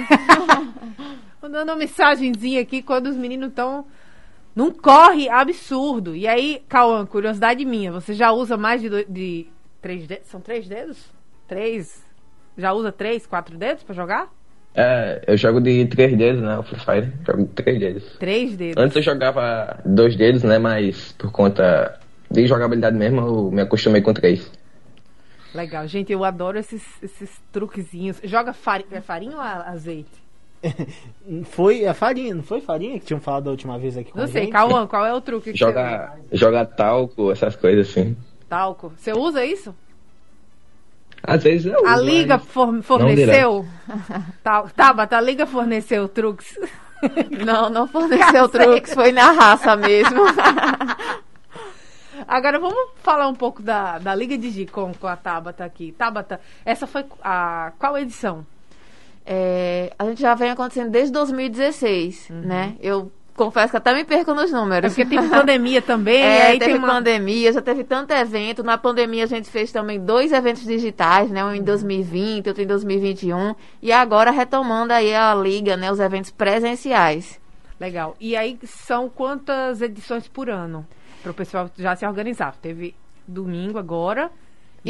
Mandando 1.42 1.72
uma 1.72 1.78
mensagenzinha 1.78 2.60
aqui 2.60 2.82
quando 2.82 3.08
os 3.08 3.16
meninos 3.16 3.50
estão 3.50 3.84
num 4.54 4.70
corre 4.70 5.28
absurdo. 5.28 6.16
E 6.16 6.26
aí, 6.26 6.64
Cauã, 6.66 7.04
curiosidade 7.04 7.64
minha, 7.64 7.92
você 7.92 8.14
já 8.14 8.32
usa 8.32 8.56
mais 8.56 8.80
de, 8.80 9.04
de 9.04 9.46
Três 9.86 10.04
de... 10.08 10.20
São 10.24 10.40
três 10.40 10.66
dedos? 10.66 10.98
Três. 11.46 12.04
Já 12.58 12.72
usa 12.72 12.90
três, 12.90 13.24
quatro 13.24 13.56
dedos 13.56 13.84
pra 13.84 13.94
jogar? 13.94 14.32
É, 14.76 15.22
eu 15.26 15.38
jogo 15.38 15.58
de 15.58 15.86
três 15.86 16.14
dedos, 16.16 16.42
né? 16.42 16.58
O 16.58 16.62
Free 16.62 16.78
Fire. 16.78 17.12
Jogo 17.26 17.44
de 17.44 17.48
três 17.48 17.80
dedos. 17.80 18.04
Três 18.18 18.56
dedos. 18.56 18.82
Antes 18.82 18.96
eu 18.96 19.02
jogava 19.02 19.80
dois 19.86 20.14
dedos, 20.14 20.42
né? 20.42 20.58
Mas 20.58 21.12
por 21.12 21.32
conta 21.32 21.98
de 22.30 22.46
jogabilidade 22.46 22.94
mesmo, 22.94 23.20
eu 23.20 23.50
me 23.50 23.62
acostumei 23.62 24.02
com 24.02 24.12
três. 24.12 24.50
Legal. 25.54 25.88
Gente, 25.88 26.12
eu 26.12 26.22
adoro 26.22 26.58
esses, 26.58 26.82
esses 27.02 27.30
truquezinhos. 27.50 28.20
Joga 28.22 28.52
farinha, 28.52 28.88
é 28.92 29.00
farinha 29.00 29.36
ou 29.36 29.40
azeite? 29.40 30.26
foi 31.44 31.86
a 31.86 31.94
farinha, 31.94 32.34
não 32.34 32.42
foi 32.42 32.60
farinha 32.60 32.98
que 32.98 33.06
tinham 33.06 33.20
falado 33.20 33.44
da 33.44 33.50
última 33.50 33.78
vez 33.78 33.96
aqui 33.96 34.10
com 34.10 34.18
Não 34.18 34.26
sei, 34.26 34.42
gente? 34.42 34.52
Cauã, 34.52 34.86
qual 34.86 35.06
é 35.06 35.14
o 35.14 35.20
truque 35.20 35.52
que 35.52 35.58
Joga, 35.58 36.14
joga 36.32 36.64
talco, 36.66 37.30
essas 37.30 37.56
coisas 37.56 37.88
assim. 37.88 38.16
Talco. 38.48 38.92
Você 38.96 39.12
usa 39.12 39.44
isso? 39.44 39.74
Às 41.22 41.42
vezes 41.42 41.66
eu 41.72 41.86
A 41.86 41.94
uso, 41.94 42.04
Liga 42.04 42.38
mas 42.42 42.46
for- 42.46 42.82
forneceu? 42.82 43.66
Tá, 44.42 44.62
Tabata, 44.74 45.16
a 45.16 45.20
Liga 45.20 45.46
forneceu 45.46 46.08
truques. 46.08 46.58
Não, 47.44 47.68
não 47.68 47.86
forneceu 47.86 48.48
truques, 48.48 48.94
foi 48.94 49.12
na 49.12 49.30
raça 49.32 49.76
mesmo. 49.76 50.22
Agora 52.26 52.58
vamos 52.58 52.76
falar 53.02 53.28
um 53.28 53.34
pouco 53.34 53.62
da, 53.62 53.98
da 53.98 54.14
Liga 54.14 54.36
Digicom 54.38 54.92
com 54.98 55.06
a 55.06 55.16
Tabata 55.16 55.64
aqui. 55.64 55.92
Tabata, 55.92 56.40
essa 56.64 56.86
foi 56.86 57.04
a 57.22 57.72
qual 57.78 57.96
edição? 57.98 58.44
É, 59.24 59.92
a 59.98 60.04
gente 60.06 60.22
já 60.22 60.34
vem 60.34 60.50
acontecendo 60.50 60.90
desde 60.90 61.12
2016, 61.12 62.28
né? 62.30 62.74
Eu 62.80 63.12
confesso 63.36 63.70
que 63.70 63.76
até 63.76 63.94
me 63.94 64.04
perco 64.04 64.34
nos 64.34 64.52
É 64.52 64.56
números. 64.56 64.94
porque 64.94 65.04
teve 65.08 65.28
pandemia 65.28 65.80
também, 65.82 66.22
É, 66.22 66.46
aí 66.48 66.58
teve 66.58 66.72
tem 66.72 66.78
uma... 66.82 66.88
pandemia, 66.88 67.52
já 67.52 67.62
teve 67.62 67.84
tanto 67.84 68.10
evento. 68.12 68.62
Na 68.64 68.76
pandemia 68.78 69.24
a 69.24 69.26
gente 69.26 69.48
fez 69.50 69.70
também 69.70 70.00
dois 70.00 70.32
eventos 70.32 70.64
digitais, 70.64 71.30
né? 71.30 71.44
Um 71.44 71.54
em 71.54 71.62
2020, 71.62 72.48
outro 72.48 72.62
em 72.62 72.66
2021. 72.66 73.54
E 73.82 73.92
agora 73.92 74.30
retomando 74.30 74.92
aí 74.92 75.14
a 75.14 75.34
liga, 75.34 75.76
né? 75.76 75.92
Os 75.92 76.00
eventos 76.00 76.30
presenciais. 76.30 77.38
Legal. 77.78 78.16
E 78.18 78.34
aí 78.36 78.58
são 78.64 79.08
quantas 79.08 79.82
edições 79.82 80.26
por 80.26 80.48
ano? 80.50 80.86
Para 81.22 81.30
o 81.30 81.34
pessoal 81.34 81.70
já 81.76 81.94
se 81.94 82.06
organizar. 82.06 82.54
Teve 82.60 82.94
domingo 83.28 83.78
agora. 83.78 84.30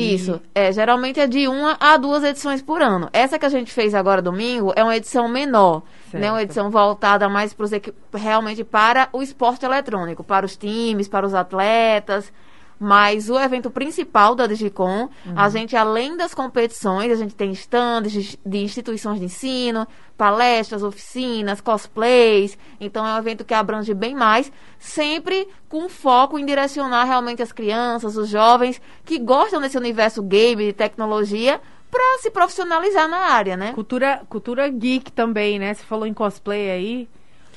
Isso. 0.01 0.41
É, 0.55 0.71
geralmente 0.73 1.19
é 1.21 1.27
de 1.27 1.49
uma 1.49 1.77
a 1.81 1.97
duas 1.97 2.23
edições 2.25 2.61
por 2.63 2.83
ano. 2.83 3.09
Essa 3.13 3.39
que 3.39 3.47
a 3.47 3.49
gente 3.49 3.73
fez 3.73 3.95
agora 3.95 4.21
domingo 4.21 4.73
é 4.77 4.83
uma 4.83 4.97
edição 4.97 5.29
menor, 5.29 5.83
Certo. 6.11 6.23
né? 6.23 6.31
Uma 6.31 6.43
edição 6.43 6.71
voltada 6.71 7.29
mais 7.29 7.53
pros 7.55 7.73
equi- 7.73 7.95
realmente 8.15 8.63
para 8.65 9.09
o 9.13 9.23
esporte 9.23 9.65
eletrônico, 9.65 10.23
para 10.23 10.45
os 10.45 10.57
times, 10.57 11.09
para 11.09 11.27
os 11.27 11.35
atletas. 11.35 12.33
Mas 12.79 13.31
o 13.31 13.39
evento 13.39 13.71
principal 13.71 14.35
da 14.35 14.47
Digicom, 14.47 15.09
a 15.35 15.49
gente, 15.49 15.75
além 15.75 16.15
das 16.17 16.35
competições, 16.35 17.11
a 17.11 17.15
gente 17.15 17.35
tem 17.35 17.51
stands 17.53 18.13
de, 18.13 18.39
de 18.45 18.59
instituições 18.59 19.19
de 19.19 19.25
ensino, 19.25 19.89
palestras, 20.17 20.83
oficinas, 20.83 21.61
cosplays. 21.61 22.59
Então 22.79 23.07
é 23.07 23.15
um 23.15 23.19
evento 23.19 23.45
que 23.45 23.55
abrange 23.55 23.95
bem 23.95 24.15
mais, 24.15 24.53
sempre 24.79 25.49
com 25.69 25.89
foco 25.89 26.39
em 26.39 26.45
direcionar 26.45 27.05
realmente 27.05 27.43
as 27.43 27.53
crianças, 27.53 28.17
os 28.17 28.29
jovens 28.29 28.81
que 29.05 29.19
gostam 29.19 29.61
desse 29.61 29.79
universo 29.79 30.23
game, 30.23 30.67
de 30.67 30.73
tecnologia, 30.75 31.61
para 31.91 32.19
se 32.19 32.31
profissionalizar 32.31 33.09
na 33.09 33.31
área, 33.31 33.57
né? 33.57 33.73
Cultura, 33.73 34.23
cultura 34.29 34.69
geek 34.69 35.13
também, 35.13 35.59
né? 35.59 35.73
Você 35.73 35.85
falou 35.85 36.07
em 36.07 36.13
cosplay 36.13 36.71
aí. 36.71 37.09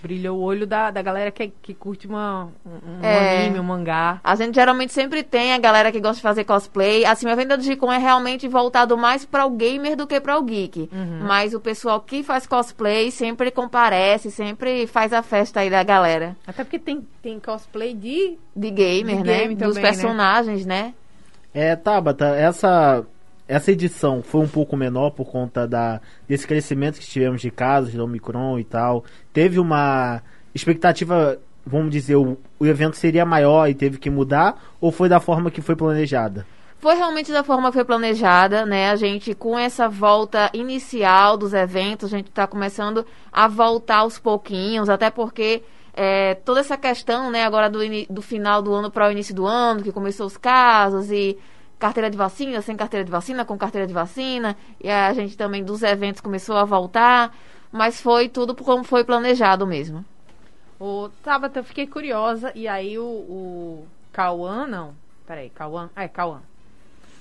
Brilhou 0.02 0.38
o 0.38 0.42
olho 0.42 0.66
da, 0.66 0.92
da 0.92 1.02
galera 1.02 1.30
que, 1.32 1.52
que 1.62 1.74
curte 1.74 2.08
uma, 2.08 2.50
um, 2.66 2.70
um 3.02 3.04
É. 3.06 3.42
anime, 3.42 3.60
um 3.60 3.64
mangá. 3.64 4.20
A 4.24 4.36
gente 4.36 4.56
geralmente 4.56 4.94
sempre 4.94 5.24
tem 5.24 5.54
a 5.54 5.58
galera 5.58 5.92
que 5.92 6.00
gosta 6.00 6.16
de 6.16 6.22
fazer 6.22 6.44
cosplay. 6.44 7.06
Assim, 7.06 7.26
o 7.26 7.30
evento 7.30 7.50
da 7.50 7.56
Digicom 7.56 7.92
é 7.92 7.98
realmente 7.98 8.48
voltado 8.48 8.98
mais 8.98 9.26
para 9.26 9.46
o 9.46 9.50
gamer 9.52 9.96
do 9.96 10.08
que 10.08 10.20
para 10.20 10.38
o 10.38 10.44
geek. 10.44 10.90
Mas 11.26 11.54
o 11.54 11.60
pessoal 11.60 12.00
que 12.00 12.24
faz 12.24 12.48
cosplay 12.48 13.12
sempre 13.12 13.52
comparece, 13.52 14.32
sempre 14.32 14.88
faz 14.88 15.12
a 15.14 15.22
festa 15.22 15.60
aí 15.60 15.70
da 15.70 15.84
galera. 15.84 16.36
Até 16.48 16.64
porque 16.64 16.80
tem, 16.80 17.06
tem 17.22 17.40
cosplay 17.40 17.94
de. 17.94 18.38
De 18.56 18.70
gamer, 18.72 19.18
De 19.18 19.24
né? 19.24 19.38
game 19.40 19.56
Dos 19.56 19.76
também, 19.76 19.84
né? 19.84 19.90
personagens, 19.90 20.66
né? 20.66 20.94
É, 21.54 21.76
Tabata, 21.76 22.36
essa, 22.36 23.04
essa 23.50 23.72
edição 23.72 24.22
foi 24.22 24.42
um 24.42 24.48
pouco 24.48 24.78
menor 24.78 25.10
por 25.10 25.26
conta 25.26 25.68
da, 25.68 26.00
desse 26.28 26.46
crescimento 26.46 27.00
que 27.00 27.08
tivemos 27.08 27.42
de 27.42 27.50
casos 27.50 27.92
do 27.92 28.04
Omicron 28.04 28.60
e 28.60 28.64
tal. 28.64 29.04
Teve 29.34 29.60
uma 29.60 30.22
expectativa, 30.54 31.40
vamos 31.66 31.90
dizer, 31.90 32.16
o, 32.16 32.38
o 32.60 32.66
evento 32.68 32.96
seria 32.96 33.26
maior 33.26 33.68
e 33.68 33.74
teve 33.74 33.98
que 33.98 34.08
mudar? 34.08 34.62
Ou 34.80 34.92
foi 34.92 35.10
da 35.10 35.20
forma 35.20 35.50
que 35.50 35.62
foi 35.62 35.76
planejada? 35.76 36.46
Foi 36.78 36.94
realmente 36.94 37.32
da 37.32 37.44
forma 37.44 37.70
que 37.70 37.74
foi 37.74 37.84
planejada, 37.84 38.68
né? 38.68 38.92
A 38.92 38.96
gente, 38.96 39.34
com 39.34 39.58
essa 39.58 39.90
volta 39.90 40.52
inicial 40.54 41.36
dos 41.36 41.52
eventos, 41.52 42.14
a 42.14 42.18
gente 42.18 42.30
está 42.30 42.46
começando 42.46 43.04
a 43.32 43.48
voltar 43.48 43.98
aos 43.98 44.20
pouquinhos, 44.20 44.90
até 44.90 45.10
porque 45.10 45.64
é, 45.96 46.36
toda 46.36 46.60
essa 46.60 46.78
questão, 46.78 47.32
né, 47.32 47.44
agora 47.46 47.68
do, 47.68 47.80
do 48.10 48.22
final 48.22 48.62
do 48.62 48.72
ano 48.72 48.92
para 48.92 49.08
o 49.08 49.12
início 49.12 49.34
do 49.34 49.48
ano, 49.48 49.82
que 49.82 49.92
começou 49.92 50.28
os 50.28 50.38
casos 50.38 51.10
e 51.10 51.36
carteira 51.80 52.10
de 52.10 52.18
vacina, 52.18 52.62
sem 52.62 52.76
carteira 52.76 53.06
de 53.06 53.12
vacina, 53.12 53.46
com 53.46 53.58
carteira 53.58 53.88
de 53.88 53.94
vacina, 53.94 54.56
e 54.80 54.90
a 54.90 55.14
gente 55.14 55.38
também 55.38 55.64
dos 55.64 55.82
eventos 55.82 56.22
começou 56.22 56.58
a 56.58 56.66
voltar, 56.66 57.34
mas 57.72 58.02
foi 58.02 58.28
tudo 58.28 58.54
como 58.54 58.84
foi 58.84 59.04
planejado 59.04 59.66
mesmo. 59.66 60.04
O 60.80 61.10
Tabata, 61.24 61.60
eu 61.60 61.64
fiquei 61.64 61.86
curiosa. 61.86 62.52
E 62.56 62.68
aí 62.68 62.98
o, 62.98 63.04
o 63.04 63.88
Cauã, 64.14 64.66
não. 64.66 64.96
Peraí, 65.28 65.50
Cauã. 65.50 65.90
É, 65.96 66.08
Cauã. 66.08 66.42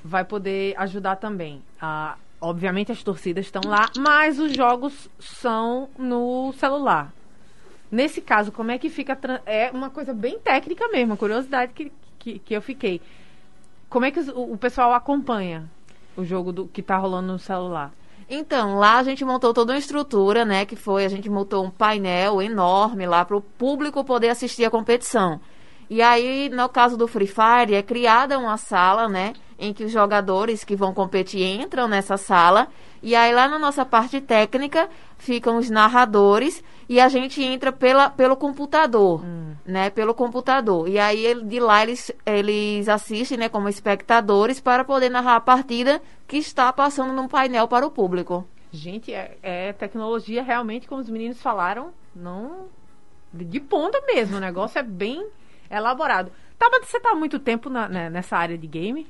Vai 0.05 0.25
poder 0.25 0.75
ajudar 0.79 1.17
também. 1.17 1.61
Ah, 1.81 2.17
obviamente 2.41 2.93
as 2.93 3.03
torcidas 3.03 3.47
estão 3.47 3.63
lá, 3.67 3.91
mas 3.99 4.39
os 4.39 4.53
jogos 4.53 5.11
são 5.19 5.89
no 5.99 6.53
celular. 6.53 7.13
Nesse 7.91 8.21
caso, 8.21 8.53
como 8.53 8.71
é 8.71 8.79
que 8.79 8.89
fica. 8.89 9.19
É 9.45 9.71
uma 9.73 9.91
coisa 9.91 10.15
bem 10.15 10.39
técnica 10.39 10.87
mesmo, 10.89 11.17
curiosidade 11.17 11.73
que, 11.73 11.93
que, 12.19 12.39
que 12.39 12.55
eu 12.55 12.63
fiquei. 12.63 13.01
Como 13.89 14.05
é 14.05 14.11
que 14.11 14.21
o, 14.21 14.53
o 14.53 14.59
pessoal 14.59 14.93
acompanha 14.93 15.69
o 16.17 16.25
jogo 16.25 16.53
do, 16.53 16.67
que 16.67 16.83
tá 16.83 16.97
rolando 16.97 17.33
no 17.33 17.39
celular? 17.39 17.93
Então, 18.31 18.77
lá 18.77 18.99
a 18.99 19.03
gente 19.03 19.25
montou 19.25 19.55
toda 19.55 19.73
uma 19.73 19.79
estrutura, 19.79 20.45
né? 20.45 20.67
Que 20.67 20.77
foi, 20.77 21.05
a 21.05 21.09
gente 21.09 21.31
montou 21.31 21.65
um 21.65 21.71
painel 21.71 22.43
enorme 22.43 23.07
lá 23.07 23.25
para 23.25 23.37
o 23.37 23.41
público 23.41 24.05
poder 24.05 24.29
assistir 24.29 24.67
a 24.67 24.71
competição. 24.71 25.41
E 25.89 26.03
aí, 26.03 26.51
no 26.51 26.69
caso 26.69 26.99
do 26.99 27.09
Free 27.09 27.27
Fire, 27.27 27.75
é 27.75 27.83
criada 27.83 28.39
uma 28.39 28.59
sala, 28.59 29.09
né? 29.09 29.33
Em 29.59 29.73
que 29.73 29.85
os 29.85 29.91
jogadores 29.91 30.63
que 30.63 30.77
vão 30.77 30.93
competir 30.93 31.43
entram 31.43 31.89
nessa 31.89 32.19
sala. 32.19 32.69
E 33.03 33.17
aí, 33.17 33.33
lá 33.33 33.49
na 33.49 33.59
nossa 33.59 33.87
parte 33.87 34.21
técnica, 34.21 34.91
ficam 35.17 35.57
os 35.57 35.71
narradores. 35.71 36.63
E 36.87 37.01
a 37.01 37.09
gente 37.09 37.43
entra 37.43 37.73
pela, 37.73 38.11
pelo 38.11 38.37
computador, 38.37 39.25
né? 39.69 39.91
Pelo 39.91 40.15
computador. 40.15 40.89
E 40.89 40.99
aí, 40.99 41.35
de 41.45 41.61
lá, 41.61 41.83
eles, 41.83 42.11
eles 42.25 42.89
assistem, 42.89 43.37
né? 43.39 43.49
Como 43.49 43.69
espectadores 43.69 44.59
para 44.61 44.83
poder 44.85 45.11
narrar 45.11 45.37
a 45.37 45.41
partida 45.41 46.01
que 46.27 46.39
está 46.39 46.73
passando 46.73 47.13
num 47.13 47.29
painel 47.29 47.69
para 47.69 47.87
o 47.87 47.91
público. 47.91 48.49
Gente, 48.73 49.13
é, 49.13 49.37
é 49.43 49.73
tecnologia 49.75 50.43
realmente, 50.43 50.89
como 50.89 51.01
os 51.03 51.09
meninos 51.09 51.41
falaram, 51.41 51.91
não. 52.17 52.67
De, 53.33 53.45
de 53.45 53.61
ponta 53.61 54.01
mesmo. 54.07 54.39
O 54.39 54.41
negócio 54.41 54.79
é 54.79 54.83
bem 54.83 55.27
elaborado. 55.71 56.33
Tava, 56.59 56.81
você 56.83 56.99
tá 56.99 57.11
há 57.11 57.15
muito 57.15 57.39
tempo 57.39 57.69
na- 57.71 57.89
né, 57.89 58.11
nessa 58.11 58.37
área 58.37 58.57
de 58.59 58.67
game? 58.67 59.07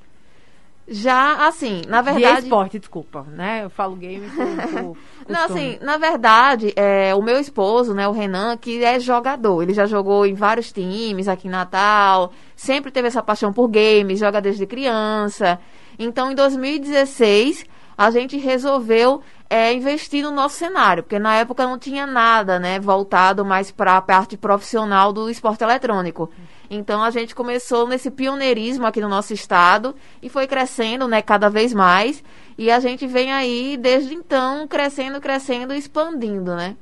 Já, 0.91 1.47
assim, 1.47 1.83
na 1.87 2.01
De 2.01 2.13
verdade... 2.13 2.45
esporte, 2.45 2.79
desculpa, 2.79 3.27
né? 3.31 3.65
Eu 3.65 3.71
falo 3.71 3.95
game 3.95 4.27
por, 4.31 4.97
Não, 5.29 5.45
assim, 5.45 5.79
na 5.83 5.99
verdade, 5.99 6.73
é, 6.75 7.15
o 7.15 7.21
meu 7.21 7.39
esposo, 7.39 7.93
né, 7.93 8.09
o 8.09 8.13
Renan, 8.13 8.57
que 8.57 8.83
é 8.83 8.99
jogador. 8.99 9.63
Ele 9.63 9.75
já 9.75 9.85
jogou 9.85 10.25
em 10.25 10.33
vários 10.33 10.73
times 10.73 11.29
aqui 11.29 11.47
em 11.47 11.51
Natal, 11.51 12.33
sempre 12.57 12.91
teve 12.91 13.09
essa 13.09 13.23
paixão 13.23 13.53
por 13.53 13.69
games, 13.69 14.19
joga 14.19 14.41
desde 14.41 14.65
criança. 14.65 15.59
Então, 15.99 16.33
em 16.33 16.35
2016, 16.35 17.67
a 17.97 18.11
gente 18.11 18.39
resolveu 18.39 19.21
é, 19.51 19.73
investir 19.75 20.23
no 20.23 20.31
nosso 20.31 20.57
cenário, 20.57 21.03
porque 21.03 21.19
na 21.19 21.35
época 21.35 21.67
não 21.67 21.79
tinha 21.79 22.07
nada, 22.07 22.59
né, 22.59 22.81
voltado 22.81 23.45
mais 23.45 23.71
para 23.71 23.99
a 23.99 24.03
parte 24.03 24.37
profissional 24.39 25.13
do 25.13 25.29
esporte 25.29 25.65
eletrônico. 25.65 26.31
Então, 26.71 27.03
a 27.03 27.11
gente 27.11 27.35
começou 27.35 27.87
nesse 27.87 28.11
pioneirismo 28.11 28.87
aqui 28.87 29.01
no 29.01 29.09
nosso 29.09 29.33
estado 29.33 29.95
e 30.23 30.29
foi 30.29 30.47
crescendo, 30.47 31.09
né, 31.09 31.23
cada 31.23 31.49
vez 31.49 31.73
mais. 31.73 32.23
E 32.59 32.71
a 32.71 32.79
gente 32.81 33.07
vem 33.07 33.33
aí, 33.33 33.77
desde 33.77 34.15
então, 34.15 34.67
crescendo, 34.69 35.21
crescendo 35.21 35.73
e 35.73 35.79
expandindo, 35.79 36.55
né? 36.55 36.77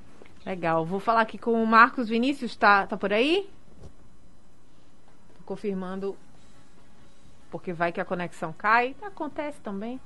Legal. 0.44 0.84
Vou 0.84 0.98
falar 0.98 1.20
aqui 1.20 1.38
com 1.38 1.62
o 1.62 1.66
Marcos 1.66 2.08
Vinícius, 2.08 2.56
tá, 2.56 2.86
tá 2.86 2.96
por 2.96 3.12
aí? 3.12 3.48
Tô 5.38 5.44
confirmando. 5.44 6.16
Porque 7.50 7.72
vai 7.72 7.92
que 7.92 8.00
a 8.00 8.04
conexão 8.04 8.54
cai. 8.56 8.94
Acontece 9.02 9.60
também. 9.60 10.00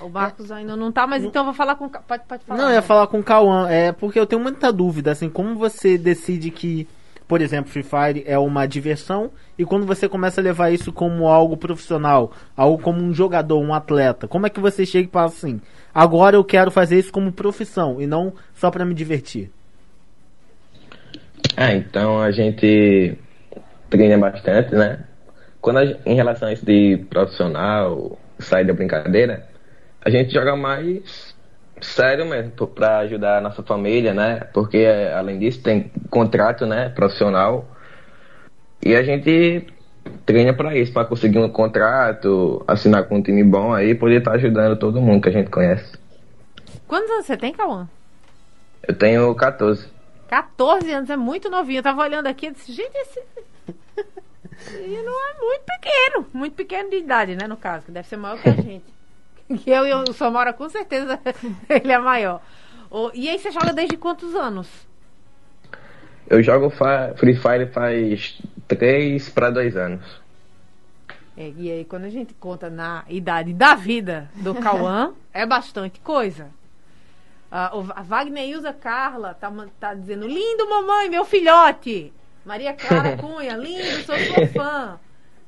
O 0.00 0.08
Marcos 0.08 0.52
ainda 0.52 0.76
não 0.76 0.92
tá, 0.92 1.06
mas 1.06 1.24
então 1.24 1.42
eu 1.42 1.46
vou 1.46 1.54
falar 1.54 1.74
com. 1.74 1.88
Pode, 1.88 2.24
pode 2.24 2.44
falar. 2.44 2.58
Não, 2.58 2.68
eu 2.68 2.74
ia 2.74 2.80
né? 2.80 2.86
falar 2.86 3.06
com 3.08 3.18
o 3.18 3.24
Cauã, 3.24 3.68
é 3.68 3.90
porque 3.90 4.18
eu 4.18 4.26
tenho 4.26 4.40
muita 4.40 4.72
dúvida, 4.72 5.10
assim, 5.10 5.28
como 5.28 5.56
você 5.56 5.98
decide 5.98 6.50
que 6.50 6.88
por 7.30 7.40
exemplo, 7.40 7.70
Free 7.70 7.84
Fire 7.84 8.24
é 8.26 8.36
uma 8.36 8.66
diversão 8.66 9.30
e 9.56 9.64
quando 9.64 9.86
você 9.86 10.08
começa 10.08 10.40
a 10.40 10.42
levar 10.42 10.72
isso 10.72 10.92
como 10.92 11.28
algo 11.28 11.56
profissional, 11.56 12.32
algo 12.56 12.82
como 12.82 13.00
um 13.00 13.14
jogador, 13.14 13.60
um 13.60 13.72
atleta, 13.72 14.26
como 14.26 14.48
é 14.48 14.50
que 14.50 14.58
você 14.58 14.84
chega 14.84 15.08
e 15.08 15.12
fala 15.12 15.26
assim: 15.26 15.60
agora 15.94 16.34
eu 16.34 16.42
quero 16.42 16.72
fazer 16.72 16.98
isso 16.98 17.12
como 17.12 17.30
profissão 17.30 18.00
e 18.00 18.06
não 18.06 18.34
só 18.52 18.68
para 18.68 18.84
me 18.84 18.94
divertir? 18.94 19.48
Ah, 21.56 21.72
então 21.72 22.20
a 22.20 22.32
gente 22.32 23.16
treina 23.88 24.18
bastante, 24.18 24.74
né? 24.74 24.98
Quando 25.60 25.78
em 26.04 26.16
relação 26.16 26.48
a 26.48 26.52
isso 26.52 26.66
de 26.66 26.96
profissional, 27.08 28.18
sair 28.40 28.64
da 28.64 28.74
brincadeira, 28.74 29.46
a 30.04 30.10
gente 30.10 30.34
joga 30.34 30.56
mais 30.56 31.29
sério 31.80 32.26
mesmo 32.26 32.66
para 32.66 32.98
ajudar 32.98 33.38
a 33.38 33.40
nossa 33.40 33.62
família, 33.62 34.14
né? 34.14 34.40
Porque 34.52 34.86
além 35.14 35.38
disso 35.38 35.62
tem 35.62 35.90
contrato, 36.08 36.66
né, 36.66 36.88
profissional. 36.88 37.66
E 38.84 38.94
a 38.94 39.02
gente 39.02 39.66
treina 40.24 40.54
para 40.54 40.76
isso, 40.76 40.92
para 40.92 41.04
conseguir 41.04 41.38
um 41.38 41.48
contrato, 41.48 42.64
assinar 42.66 43.04
com 43.04 43.16
um 43.16 43.22
time 43.22 43.44
bom 43.44 43.72
aí, 43.72 43.94
poder 43.94 44.18
estar 44.18 44.32
tá 44.32 44.36
ajudando 44.36 44.78
todo 44.78 45.00
mundo 45.00 45.22
que 45.22 45.28
a 45.28 45.32
gente 45.32 45.50
conhece. 45.50 45.98
Quantos 46.86 47.10
anos 47.10 47.26
você 47.26 47.36
tem, 47.36 47.52
Cauã? 47.52 47.88
Eu 48.86 48.94
tenho 48.94 49.34
14. 49.34 49.86
14 50.28 50.90
anos, 50.92 51.10
é 51.10 51.16
muito 51.16 51.50
novinho. 51.50 51.78
Eu 51.78 51.82
tava 51.82 52.02
olhando 52.02 52.26
aqui 52.26 52.46
e 52.46 52.50
disse, 52.52 52.72
gente, 52.72 52.94
esse. 52.96 53.22
E 54.74 55.02
não 55.02 55.30
é 55.30 55.40
muito 55.40 55.62
pequeno, 55.64 56.26
muito 56.34 56.54
pequeno 56.54 56.90
de 56.90 56.96
idade, 56.96 57.34
né, 57.34 57.48
no 57.48 57.56
caso, 57.56 57.86
que 57.86 57.92
deve 57.92 58.06
ser 58.06 58.18
maior 58.18 58.38
que 58.38 58.48
a 58.48 58.52
gente. 58.60 58.84
Que 59.58 59.70
eu 59.70 59.86
e 59.86 59.92
o 59.92 60.12
Samora, 60.12 60.52
com 60.52 60.68
certeza, 60.68 61.18
ele 61.68 61.92
é 61.92 61.98
maior. 61.98 62.40
e 63.14 63.28
aí 63.28 63.38
você 63.38 63.50
joga 63.50 63.72
desde 63.72 63.96
quantos 63.96 64.34
anos? 64.34 64.68
Eu 66.28 66.42
jogo 66.42 66.70
Free 67.16 67.34
Fire 67.34 67.66
faz 67.72 68.40
3 68.68 69.28
para 69.30 69.50
2 69.50 69.76
anos. 69.76 70.20
É, 71.36 71.52
e 71.56 71.70
aí, 71.70 71.84
quando 71.84 72.04
a 72.04 72.10
gente 72.10 72.34
conta 72.34 72.68
na 72.68 73.04
idade 73.08 73.52
da 73.52 73.74
vida 73.74 74.30
do 74.36 74.54
Cauã, 74.54 75.12
é 75.32 75.44
bastante 75.44 75.98
coisa. 76.00 76.44
Uh, 77.50 77.90
a 77.96 78.02
Wagner 78.02 78.48
Ilza 78.48 78.72
Carla 78.72 79.34
tá, 79.34 79.52
tá 79.80 79.94
dizendo: 79.94 80.26
lindo, 80.28 80.68
mamãe, 80.68 81.08
meu 81.08 81.24
filhote. 81.24 82.12
Maria 82.44 82.74
Clara 82.74 83.16
Cunha, 83.16 83.56
lindo, 83.56 84.04
sou 84.04 84.16
sua 84.16 84.46
fã. 84.48 85.00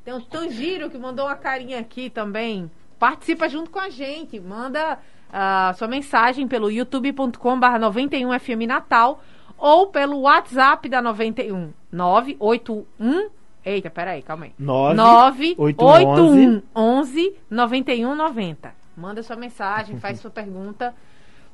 Tem 0.04 0.12
um 0.12 0.20
Tangiro 0.20 0.90
que 0.90 0.98
mandou 0.98 1.26
uma 1.26 1.36
carinha 1.36 1.78
aqui 1.78 2.10
também. 2.10 2.70
Participa 3.02 3.48
junto 3.48 3.68
com 3.68 3.80
a 3.80 3.90
gente. 3.90 4.38
Manda 4.38 4.94
uh, 4.94 5.76
sua 5.76 5.88
mensagem 5.88 6.46
pelo 6.46 6.70
youtube.com/barra 6.70 7.80
91FM 7.80 8.64
Natal 8.64 9.20
ou 9.58 9.88
pelo 9.88 10.20
WhatsApp 10.20 10.88
da 10.88 11.02
91 11.02 11.72
981 11.90 13.28
Eita, 13.64 13.90
peraí, 13.90 14.22
calma 14.22 14.44
aí. 14.44 14.52
981 14.56 16.62
11 16.72 17.34
91 17.50 18.14
90. 18.14 18.72
Manda 18.96 19.20
sua 19.24 19.34
mensagem, 19.34 19.98
faz 19.98 20.20
sua 20.20 20.30
pergunta. 20.30 20.94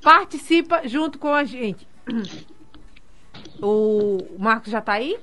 Participa 0.02 0.86
junto 0.86 1.18
com 1.18 1.32
a 1.32 1.44
gente. 1.44 1.88
O 3.62 4.18
Marcos 4.38 4.70
já 4.70 4.82
tá 4.82 4.92
aí? 4.92 5.18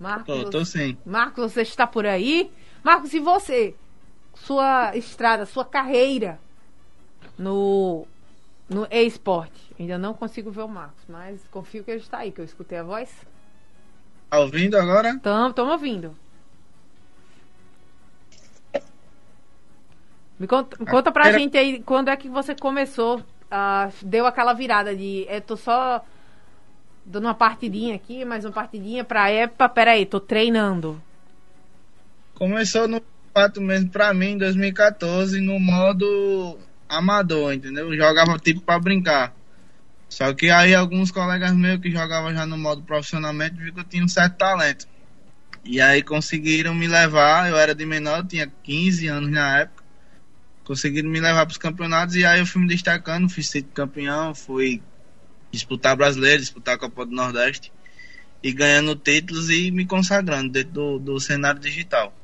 Marcos, 0.00 0.44
tô, 0.44 0.50
tô 0.50 0.64
sim. 0.64 0.96
Marcos, 1.04 1.52
você 1.52 1.60
está 1.60 1.86
por 1.86 2.06
aí? 2.06 2.50
Marcos, 2.82 3.12
e 3.12 3.20
você? 3.20 3.74
Sua 4.34 4.96
estrada, 4.96 5.46
sua 5.46 5.64
carreira 5.64 6.38
no, 7.38 8.06
no 8.68 8.86
e-sport. 8.90 9.52
Ainda 9.78 9.98
não 9.98 10.14
consigo 10.14 10.50
ver 10.50 10.62
o 10.62 10.68
Marcos, 10.68 11.04
mas 11.08 11.40
confio 11.50 11.84
que 11.84 11.90
ele 11.90 12.00
está 12.00 12.18
aí, 12.18 12.32
que 12.32 12.40
eu 12.40 12.44
escutei 12.44 12.78
a 12.78 12.82
voz. 12.82 13.10
Tá 14.30 14.38
ouvindo 14.38 14.76
agora? 14.76 15.10
Estamos 15.10 15.72
ouvindo. 15.72 16.16
Me 20.38 20.46
conta, 20.46 20.76
conta 20.84 21.12
pra 21.12 21.28
Era... 21.28 21.38
gente 21.38 21.56
aí, 21.56 21.80
quando 21.82 22.08
é 22.08 22.16
que 22.16 22.28
você 22.28 22.54
começou, 22.54 23.18
uh, 23.18 23.92
deu 24.02 24.26
aquela 24.26 24.52
virada 24.52 24.94
de, 24.94 25.26
eu 25.28 25.40
tô 25.40 25.56
só 25.56 26.04
dando 27.04 27.24
uma 27.24 27.34
partidinha 27.34 27.94
aqui, 27.94 28.24
mais 28.24 28.44
uma 28.44 28.52
partidinha 28.52 29.04
pra 29.04 29.30
época, 29.30 29.68
peraí, 29.68 30.04
tô 30.04 30.18
treinando. 30.18 31.00
Começou 32.34 32.88
no 32.88 33.00
fato 33.34 33.60
mesmo 33.60 33.90
pra 33.90 34.14
mim, 34.14 34.32
em 34.32 34.38
2014, 34.38 35.40
no 35.40 35.58
modo 35.58 36.56
amador, 36.88 37.52
entendeu? 37.52 37.92
Eu 37.92 37.96
jogava 37.96 38.38
tipo 38.38 38.60
pra 38.60 38.78
brincar. 38.78 39.34
Só 40.08 40.32
que 40.32 40.48
aí 40.48 40.72
alguns 40.74 41.10
colegas 41.10 41.52
meus 41.52 41.80
que 41.80 41.90
jogavam 41.90 42.32
já 42.32 42.46
no 42.46 42.56
modo 42.56 42.82
profissionalmente 42.82 43.56
viram 43.56 43.74
que 43.74 43.80
eu 43.80 43.84
tinha 43.84 44.04
um 44.04 44.08
certo 44.08 44.36
talento. 44.36 44.86
E 45.64 45.80
aí 45.80 46.02
conseguiram 46.02 46.74
me 46.74 46.86
levar, 46.86 47.50
eu 47.50 47.56
era 47.56 47.74
de 47.74 47.84
menor, 47.84 48.24
tinha 48.24 48.46
15 48.62 49.08
anos 49.08 49.30
na 49.30 49.60
época. 49.60 49.82
Conseguiram 50.62 51.10
me 51.10 51.20
levar 51.20 51.44
para 51.44 51.52
os 51.52 51.58
campeonatos 51.58 52.14
e 52.14 52.24
aí 52.24 52.38
eu 52.38 52.46
fui 52.46 52.62
me 52.62 52.68
destacando, 52.68 53.28
fui 53.28 53.42
ser 53.42 53.62
campeão, 53.74 54.34
fui 54.34 54.80
disputar 55.50 55.96
brasileiro, 55.96 56.40
disputar 56.40 56.76
a 56.76 56.78
Copa 56.78 57.04
do 57.04 57.12
Nordeste 57.12 57.72
e 58.42 58.52
ganhando 58.52 58.94
títulos 58.94 59.50
e 59.50 59.70
me 59.70 59.84
consagrando 59.86 60.50
dentro 60.50 60.72
do, 60.72 60.98
do 60.98 61.20
cenário 61.20 61.60
digital. 61.60 62.14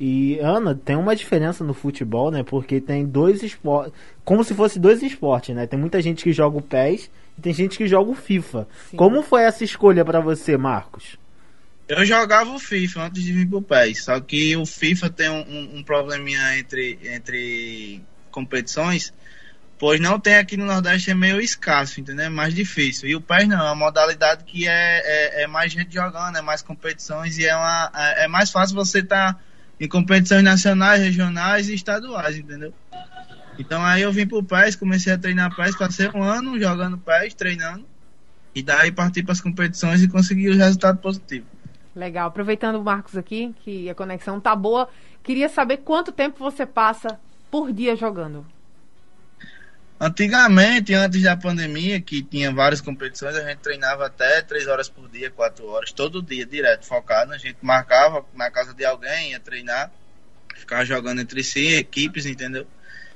E 0.00 0.38
Ana, 0.38 0.74
tem 0.74 0.96
uma 0.96 1.14
diferença 1.14 1.62
no 1.62 1.74
futebol, 1.74 2.30
né? 2.30 2.42
Porque 2.42 2.80
tem 2.80 3.04
dois 3.04 3.42
esportes, 3.42 3.92
como 4.24 4.42
se 4.42 4.54
fosse 4.54 4.78
dois 4.78 5.02
esportes, 5.02 5.54
né? 5.54 5.66
Tem 5.66 5.78
muita 5.78 6.00
gente 6.00 6.24
que 6.24 6.32
joga 6.32 6.56
o 6.56 6.62
PES 6.62 7.10
e 7.36 7.42
tem 7.42 7.52
gente 7.52 7.76
que 7.76 7.86
joga 7.86 8.10
o 8.10 8.14
FIFA. 8.14 8.66
Sim. 8.90 8.96
Como 8.96 9.22
foi 9.22 9.42
essa 9.42 9.62
escolha 9.62 10.02
para 10.02 10.18
você, 10.18 10.56
Marcos? 10.56 11.18
Eu 11.86 12.02
jogava 12.06 12.50
o 12.50 12.58
FIFA 12.58 13.08
antes 13.08 13.22
de 13.22 13.30
vir 13.30 13.46
pro 13.46 13.60
PES, 13.60 14.04
só 14.04 14.18
que 14.18 14.56
o 14.56 14.64
FIFA 14.64 15.10
tem 15.10 15.28
um, 15.28 15.42
um, 15.42 15.78
um 15.78 15.82
probleminha 15.82 16.58
entre, 16.58 16.98
entre 17.04 18.00
competições, 18.30 19.12
pois 19.78 20.00
não 20.00 20.18
tem 20.18 20.36
aqui 20.36 20.56
no 20.56 20.64
Nordeste, 20.64 21.10
é 21.10 21.14
meio 21.14 21.38
escasso, 21.42 22.00
entendeu? 22.00 22.24
É 22.24 22.30
mais 22.30 22.54
difícil. 22.54 23.06
E 23.06 23.14
o 23.14 23.20
PES 23.20 23.48
não, 23.48 23.58
é 23.58 23.64
uma 23.64 23.74
modalidade 23.74 24.44
que 24.44 24.66
é, 24.66 25.02
é, 25.04 25.42
é 25.42 25.46
mais 25.46 25.70
gente 25.70 25.92
jogando, 25.92 26.38
é 26.38 26.40
mais 26.40 26.62
competições 26.62 27.36
e 27.36 27.44
é, 27.44 27.54
uma, 27.54 27.92
é, 27.94 28.24
é 28.24 28.28
mais 28.28 28.50
fácil 28.50 28.74
você 28.74 29.00
estar. 29.00 29.34
Tá 29.34 29.49
em 29.80 29.88
competições 29.88 30.44
nacionais, 30.44 31.02
regionais 31.02 31.68
e 31.70 31.74
estaduais, 31.74 32.36
entendeu? 32.36 32.74
Então 33.58 33.82
aí 33.82 34.02
eu 34.02 34.12
vim 34.12 34.26
pro 34.26 34.42
PES, 34.42 34.76
comecei 34.76 35.12
a 35.12 35.18
treinar 35.18 35.56
PES, 35.56 35.76
passei 35.76 36.08
um 36.14 36.22
ano 36.22 36.60
jogando 36.60 36.98
PES, 36.98 37.32
treinando, 37.32 37.86
e 38.54 38.62
daí 38.62 38.92
parti 38.92 39.22
para 39.22 39.32
as 39.32 39.40
competições 39.40 40.02
e 40.02 40.08
consegui 40.08 40.50
o 40.50 40.56
resultado 40.56 40.98
positivo. 40.98 41.46
Legal, 41.96 42.28
aproveitando 42.28 42.76
o 42.76 42.84
Marcos 42.84 43.16
aqui, 43.16 43.54
que 43.64 43.88
a 43.88 43.94
conexão 43.94 44.38
tá 44.38 44.54
boa, 44.54 44.88
queria 45.22 45.48
saber 45.48 45.78
quanto 45.78 46.12
tempo 46.12 46.38
você 46.38 46.66
passa 46.66 47.18
por 47.50 47.72
dia 47.72 47.96
jogando. 47.96 48.46
Antigamente, 50.02 50.94
antes 50.94 51.22
da 51.22 51.36
pandemia, 51.36 52.00
que 52.00 52.22
tinha 52.22 52.50
várias 52.50 52.80
competições, 52.80 53.36
a 53.36 53.46
gente 53.46 53.58
treinava 53.58 54.06
até 54.06 54.40
3 54.40 54.66
horas 54.66 54.88
por 54.88 55.06
dia, 55.10 55.30
4 55.30 55.66
horas, 55.66 55.92
todo 55.92 56.22
dia, 56.22 56.46
direto, 56.46 56.86
focado. 56.86 57.34
A 57.34 57.38
gente 57.38 57.58
marcava 57.60 58.24
na 58.34 58.50
casa 58.50 58.72
de 58.72 58.82
alguém, 58.82 59.32
ia 59.32 59.40
treinar, 59.40 59.92
ficava 60.56 60.86
jogando 60.86 61.20
entre 61.20 61.44
si, 61.44 61.74
equipes, 61.74 62.24
entendeu? 62.24 62.66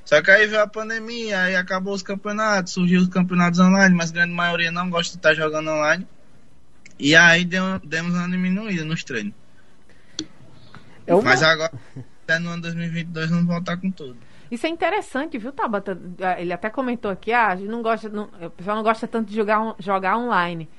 Só 0.05 0.21
que 0.21 0.29
aí 0.29 0.45
veio 0.45 0.61
a 0.61 0.67
pandemia, 0.67 1.41
aí 1.41 1.55
acabou 1.55 1.91
os 1.91 2.03
campeonatos, 2.03 2.73
surgiu 2.73 3.01
os 3.01 3.07
campeonatos 3.07 3.59
online, 3.59 3.95
mas 3.95 4.11
a 4.11 4.13
grande 4.13 4.33
maioria 4.33 4.71
não 4.71 4.87
gosta 4.87 5.13
de 5.13 5.17
estar 5.17 5.33
jogando 5.33 5.71
online. 5.71 6.07
E 6.99 7.15
aí 7.15 7.43
deu, 7.43 7.79
demos 7.79 8.13
uma 8.13 8.29
diminuída 8.29 8.85
nos 8.85 9.03
treinos. 9.03 9.33
É 11.07 11.15
uma... 11.15 11.23
Mas 11.23 11.41
agora, 11.41 11.73
até 12.23 12.37
no 12.37 12.51
ano 12.51 12.61
2022, 12.61 13.31
vamos 13.31 13.47
voltar 13.47 13.77
com 13.77 13.89
tudo. 13.89 14.19
Isso 14.49 14.65
é 14.65 14.69
interessante, 14.69 15.37
viu, 15.37 15.51
Tabata? 15.51 15.99
Ah, 16.21 16.39
ele 16.39 16.53
até 16.53 16.69
comentou 16.69 17.11
aqui, 17.11 17.31
ah, 17.31 17.47
a 17.47 17.55
gente 17.55 17.69
não 17.69 17.81
gosta, 17.81 18.09
não, 18.09 18.29
o 18.41 18.49
pessoal 18.49 18.75
não 18.75 18.83
gosta 18.83 19.07
tanto 19.07 19.29
de 19.29 19.35
jogar, 19.35 19.75
jogar 19.79 20.17
online. 20.17 20.69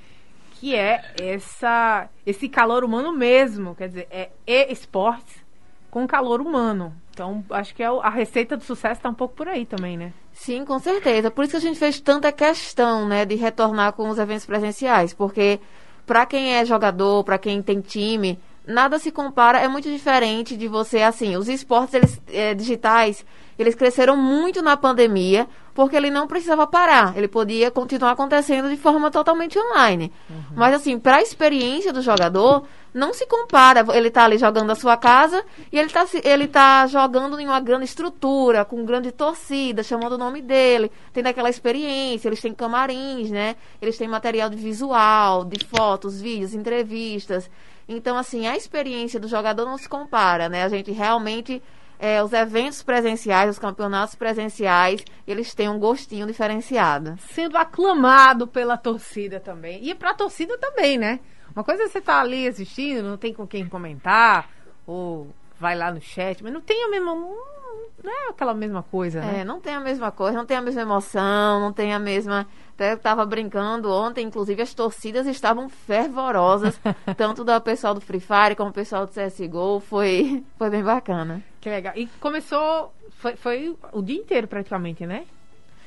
Que 0.53 0.75
é 0.75 1.03
essa, 1.21 2.09
esse 2.25 2.49
calor 2.49 2.83
humano 2.83 3.13
mesmo. 3.13 3.75
Quer 3.75 3.89
dizer, 3.89 4.09
é 4.11 4.73
esportes 4.73 5.45
com 5.91 6.07
calor 6.07 6.41
humano. 6.41 6.95
Então, 7.11 7.43
acho 7.49 7.75
que 7.75 7.83
é 7.83 7.87
a 7.87 8.11
receita 8.11 8.57
do 8.57 8.63
sucesso 8.63 8.99
está 8.99 9.09
um 9.09 9.15
pouco 9.15 9.35
por 9.35 9.49
aí 9.49 9.65
também, 9.65 9.97
né? 9.97 10.13
Sim, 10.33 10.67
com 10.67 10.79
certeza. 10.79 11.31
Por 11.31 11.45
isso 11.45 11.53
que 11.53 11.57
a 11.57 11.61
gente 11.61 11.79
fez 11.79 11.99
tanta 11.99 12.31
questão, 12.31 13.09
né, 13.09 13.25
de 13.25 13.35
retornar 13.35 13.95
com 13.95 14.11
os 14.11 14.19
eventos 14.19 14.45
presenciais, 14.45 15.15
porque 15.15 15.59
para 16.05 16.27
quem 16.27 16.55
é 16.55 16.67
jogador, 16.67 17.25
para 17.25 17.39
quem 17.39 17.63
tem 17.63 17.81
time, 17.81 18.39
nada 18.67 18.99
se 18.99 19.11
compara, 19.11 19.59
é 19.59 19.69
muito 19.69 19.91
diferente 19.91 20.57
de 20.57 20.67
você, 20.67 21.03
assim, 21.03 21.37
os 21.37 21.49
esportes 21.49 21.95
eles, 21.95 22.21
é, 22.29 22.55
digitais, 22.55 23.25
eles 23.59 23.75
cresceram 23.75 24.17
muito 24.17 24.61
na 24.61 24.77
pandemia, 24.77 25.49
porque 25.73 25.97
ele 25.97 26.11
não 26.11 26.27
precisava 26.27 26.67
parar, 26.67 27.17
ele 27.17 27.29
podia 27.29 27.71
continuar 27.71 28.13
acontecendo 28.13 28.69
de 28.69 28.77
forma 28.77 29.11
totalmente 29.11 29.59
online. 29.59 30.13
Uhum. 30.29 30.43
Mas 30.55 30.75
assim, 30.75 30.99
para 30.99 31.17
a 31.17 31.23
experiência 31.23 31.93
do 31.93 32.03
jogador, 32.03 32.67
não 32.97 33.13
se 33.13 33.27
compara. 33.27 33.85
Ele 33.95 34.09
está 34.09 34.25
ali 34.25 34.39
jogando 34.39 34.71
a 34.71 34.75
sua 34.75 34.97
casa 34.97 35.45
e 35.71 35.79
ele 35.79 35.89
está 35.89 36.07
ele 36.25 36.49
tá 36.49 36.87
jogando 36.87 37.39
em 37.39 37.47
uma 37.47 37.61
grande 37.61 37.85
estrutura, 37.85 38.65
com 38.65 38.87
grande 38.87 39.13
torcida, 39.13 39.83
chamando 39.83 40.13
o 40.13 40.19
nome 40.19 40.41
dele, 40.41 40.91
tendo 41.13 41.27
aquela 41.27 41.51
experiência, 41.51 42.29
eles 42.29 42.41
têm 42.41 42.55
camarins, 42.55 43.31
né? 43.31 43.55
Eles 43.81 43.99
têm 43.99 44.09
material 44.09 44.49
de 44.49 44.57
visual, 44.57 45.45
de 45.45 45.63
fotos, 45.67 46.21
vídeos, 46.21 46.55
entrevistas. 46.55 47.51
Então, 47.89 48.17
assim, 48.17 48.47
a 48.47 48.57
experiência 48.57 49.21
do 49.21 49.29
jogador 49.29 49.65
não 49.65 49.79
se 49.79 49.89
compara, 49.89 50.49
né? 50.49 50.65
A 50.65 50.69
gente 50.69 50.91
realmente 50.91 51.63
é, 51.99 52.23
os 52.23 52.33
eventos 52.33 52.83
presenciais, 52.83 53.51
os 53.51 53.59
campeonatos 53.59 54.15
presenciais, 54.15 55.05
eles 55.27 55.55
têm 55.55 55.69
um 55.69 55.79
gostinho 55.79 56.27
diferenciado. 56.27 57.17
Sendo 57.33 57.57
aclamado 57.57 58.47
pela 58.47 58.77
torcida 58.77 59.41
também. 59.41 59.89
E 59.89 59.95
para 59.95 60.11
a 60.11 60.15
torcida 60.15 60.59
também, 60.59 60.99
né? 60.99 61.21
Uma 61.55 61.65
coisa 61.65 61.85
é 61.85 61.89
você 61.89 61.99
estar 61.99 62.17
tá 62.17 62.21
ali 62.21 62.47
assistindo, 62.47 63.03
não 63.03 63.17
tem 63.17 63.33
com 63.33 63.47
quem 63.47 63.67
comentar, 63.67 64.51
ou 64.87 65.29
vai 65.59 65.77
lá 65.77 65.93
no 65.93 66.01
chat, 66.01 66.43
mas 66.43 66.53
não 66.53 66.61
tem 66.61 66.83
a 66.85 66.89
mesma. 66.89 67.15
Não 67.15 68.13
é 68.13 68.29
aquela 68.31 68.55
mesma 68.55 68.83
coisa, 68.83 69.21
né? 69.21 69.41
É, 69.41 69.45
não 69.45 69.61
tem 69.61 69.75
a 69.75 69.81
mesma 69.81 70.11
coisa, 70.11 70.37
não 70.37 70.47
tem 70.47 70.57
a 70.57 70.61
mesma 70.61 70.83
emoção, 70.83 71.61
não 71.61 71.73
tem 71.73 71.93
a 71.93 71.99
mesma. 71.99 72.47
Até 72.75 72.93
estava 72.93 73.25
brincando 73.25 73.91
ontem, 73.91 74.27
inclusive 74.27 74.61
as 74.61 74.75
torcidas 74.75 75.27
estavam 75.27 75.69
fervorosas, 75.69 76.79
tanto 77.17 77.43
do 77.43 77.61
pessoal 77.61 77.95
do 77.95 78.01
Free 78.01 78.21
Fire 78.21 78.55
como 78.55 78.71
do 78.71 78.75
pessoal 78.75 79.07
do 79.07 79.13
CSGO. 79.13 79.81
Foi, 79.81 80.45
foi 80.59 80.71
bem 80.71 80.83
bacana. 80.83 81.43
Que 81.61 81.71
legal. 81.71 81.95
E 81.97 82.07
começou. 82.21 82.93
Foi, 83.19 83.35
foi 83.35 83.77
o 83.93 84.03
dia 84.03 84.19
inteiro 84.19 84.47
praticamente, 84.47 85.07
né? 85.07 85.25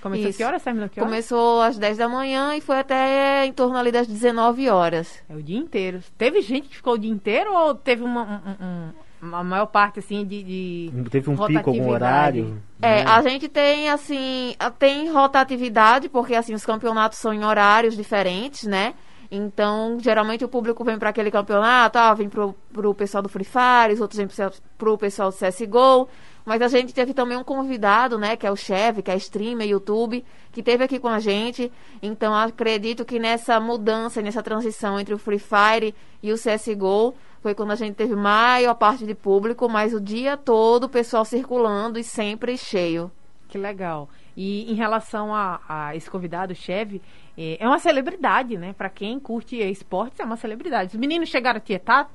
Começou 0.01 0.29
Isso. 0.29 0.37
que 0.37 0.43
horas? 0.43 0.63
Terminou 0.63 0.89
que 0.89 0.99
horas? 0.99 1.11
Começou 1.11 1.61
às 1.61 1.77
10 1.77 1.97
da 1.97 2.07
manhã 2.07 2.55
e 2.55 2.61
foi 2.61 2.79
até 2.79 3.45
em 3.45 3.51
torno 3.51 3.77
ali 3.77 3.91
das 3.91 4.07
19 4.07 4.69
horas. 4.69 5.21
É 5.29 5.35
o 5.35 5.43
dia 5.43 5.57
inteiro. 5.57 5.99
Teve 6.17 6.41
gente 6.41 6.69
que 6.69 6.77
ficou 6.77 6.93
o 6.93 6.97
dia 6.97 7.11
inteiro 7.11 7.53
ou 7.53 7.75
teve 7.75 8.03
uma, 8.03 8.23
um, 8.23 8.65
um, 8.65 8.93
uma 9.21 9.43
maior 9.43 9.65
parte 9.65 9.99
assim 9.99 10.25
de, 10.25 10.43
de 10.43 11.09
teve 11.09 11.29
um 11.29 11.35
pico 11.45 11.69
algum 11.69 11.89
horário 11.89 12.61
é 12.81 13.03
né? 13.03 13.11
a 13.11 13.21
gente 13.21 13.47
tem 13.47 13.89
assim 13.89 14.55
tem 14.77 15.11
rotatividade 15.11 16.07
porque 16.09 16.35
assim 16.35 16.53
os 16.53 16.65
campeonatos 16.65 17.17
são 17.17 17.33
em 17.33 17.43
horários 17.43 17.95
diferentes 17.95 18.63
né 18.63 18.93
então, 19.31 19.99
geralmente 19.99 20.43
o 20.43 20.49
público 20.49 20.83
vem 20.83 20.97
para 20.97 21.09
aquele 21.09 21.29
campeonato, 21.29 21.99
ah, 21.99 22.13
vem 22.15 22.27
pro, 22.27 22.55
pro 22.73 22.95
pessoal 22.95 23.21
do 23.21 23.29
Free 23.29 23.43
Fire, 23.43 23.93
os 23.93 24.01
outros 24.01 24.17
vêm 24.17 24.27
pro 24.75 24.97
pessoal 24.97 25.29
do 25.29 25.35
CSGO. 25.35 26.09
Mas 26.43 26.63
a 26.63 26.67
gente 26.67 26.95
teve 26.95 27.13
também 27.13 27.37
um 27.37 27.43
convidado, 27.43 28.17
né, 28.17 28.35
que 28.35 28.47
é 28.47 28.51
o 28.51 28.55
chefe, 28.55 29.03
que 29.03 29.11
é 29.11 29.15
streamer, 29.17 29.67
YouTube, 29.67 30.25
que 30.51 30.63
teve 30.63 30.83
aqui 30.83 30.97
com 30.97 31.07
a 31.07 31.19
gente. 31.19 31.71
Então, 32.01 32.33
acredito 32.33 33.05
que 33.05 33.19
nessa 33.19 33.59
mudança, 33.59 34.19
nessa 34.19 34.41
transição 34.41 34.99
entre 34.99 35.13
o 35.13 35.19
Free 35.19 35.37
Fire 35.37 35.93
e 36.23 36.33
o 36.33 36.35
CSGO, 36.35 37.13
foi 37.41 37.55
quando 37.55 37.71
a 37.71 37.75
gente 37.75 37.95
teve 37.95 38.15
maior 38.15 38.73
parte 38.75 39.05
de 39.05 39.15
público, 39.15 39.69
mas 39.69 39.93
o 39.93 40.01
dia 40.01 40.35
todo 40.35 40.85
o 40.85 40.89
pessoal 40.89 41.23
circulando 41.23 41.97
e 41.97 42.03
sempre 42.03 42.57
cheio. 42.57 43.11
Que 43.47 43.57
legal. 43.57 44.09
E 44.35 44.71
em 44.71 44.75
relação 44.75 45.33
a, 45.33 45.59
a 45.67 45.95
esse 45.95 46.09
convidado, 46.09 46.53
o 46.53 46.55
chefe, 46.55 47.01
é, 47.37 47.57
é 47.59 47.67
uma 47.67 47.79
celebridade, 47.79 48.57
né? 48.57 48.73
Para 48.73 48.89
quem 48.89 49.19
curte 49.19 49.55
esportes, 49.57 50.19
é 50.19 50.23
uma 50.23 50.37
celebridade. 50.37 50.93
Os 50.93 50.99
meninos 50.99 51.29
chegaram 51.29 51.57
a 51.57 51.61
tietar? 51.61 52.11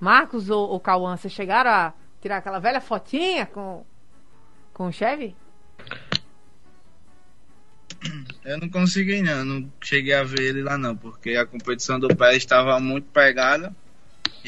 Marcos 0.00 0.50
ou, 0.50 0.68
ou 0.68 0.80
Cauã, 0.80 1.16
vocês 1.16 1.32
chegaram 1.32 1.70
a 1.70 1.94
tirar 2.20 2.38
aquela 2.38 2.58
velha 2.58 2.80
fotinha 2.80 3.46
com, 3.46 3.84
com 4.72 4.88
o 4.88 4.92
Chevy? 4.92 5.34
Eu 8.44 8.58
não 8.58 8.68
consegui 8.68 9.22
não, 9.22 9.44
não 9.44 9.72
cheguei 9.80 10.14
a 10.14 10.22
ver 10.22 10.42
ele 10.42 10.62
lá 10.62 10.76
não, 10.76 10.94
porque 10.94 11.30
a 11.30 11.46
competição 11.46 11.98
do 11.98 12.14
pé 12.14 12.36
estava 12.36 12.78
muito 12.78 13.08
pegada 13.08 13.74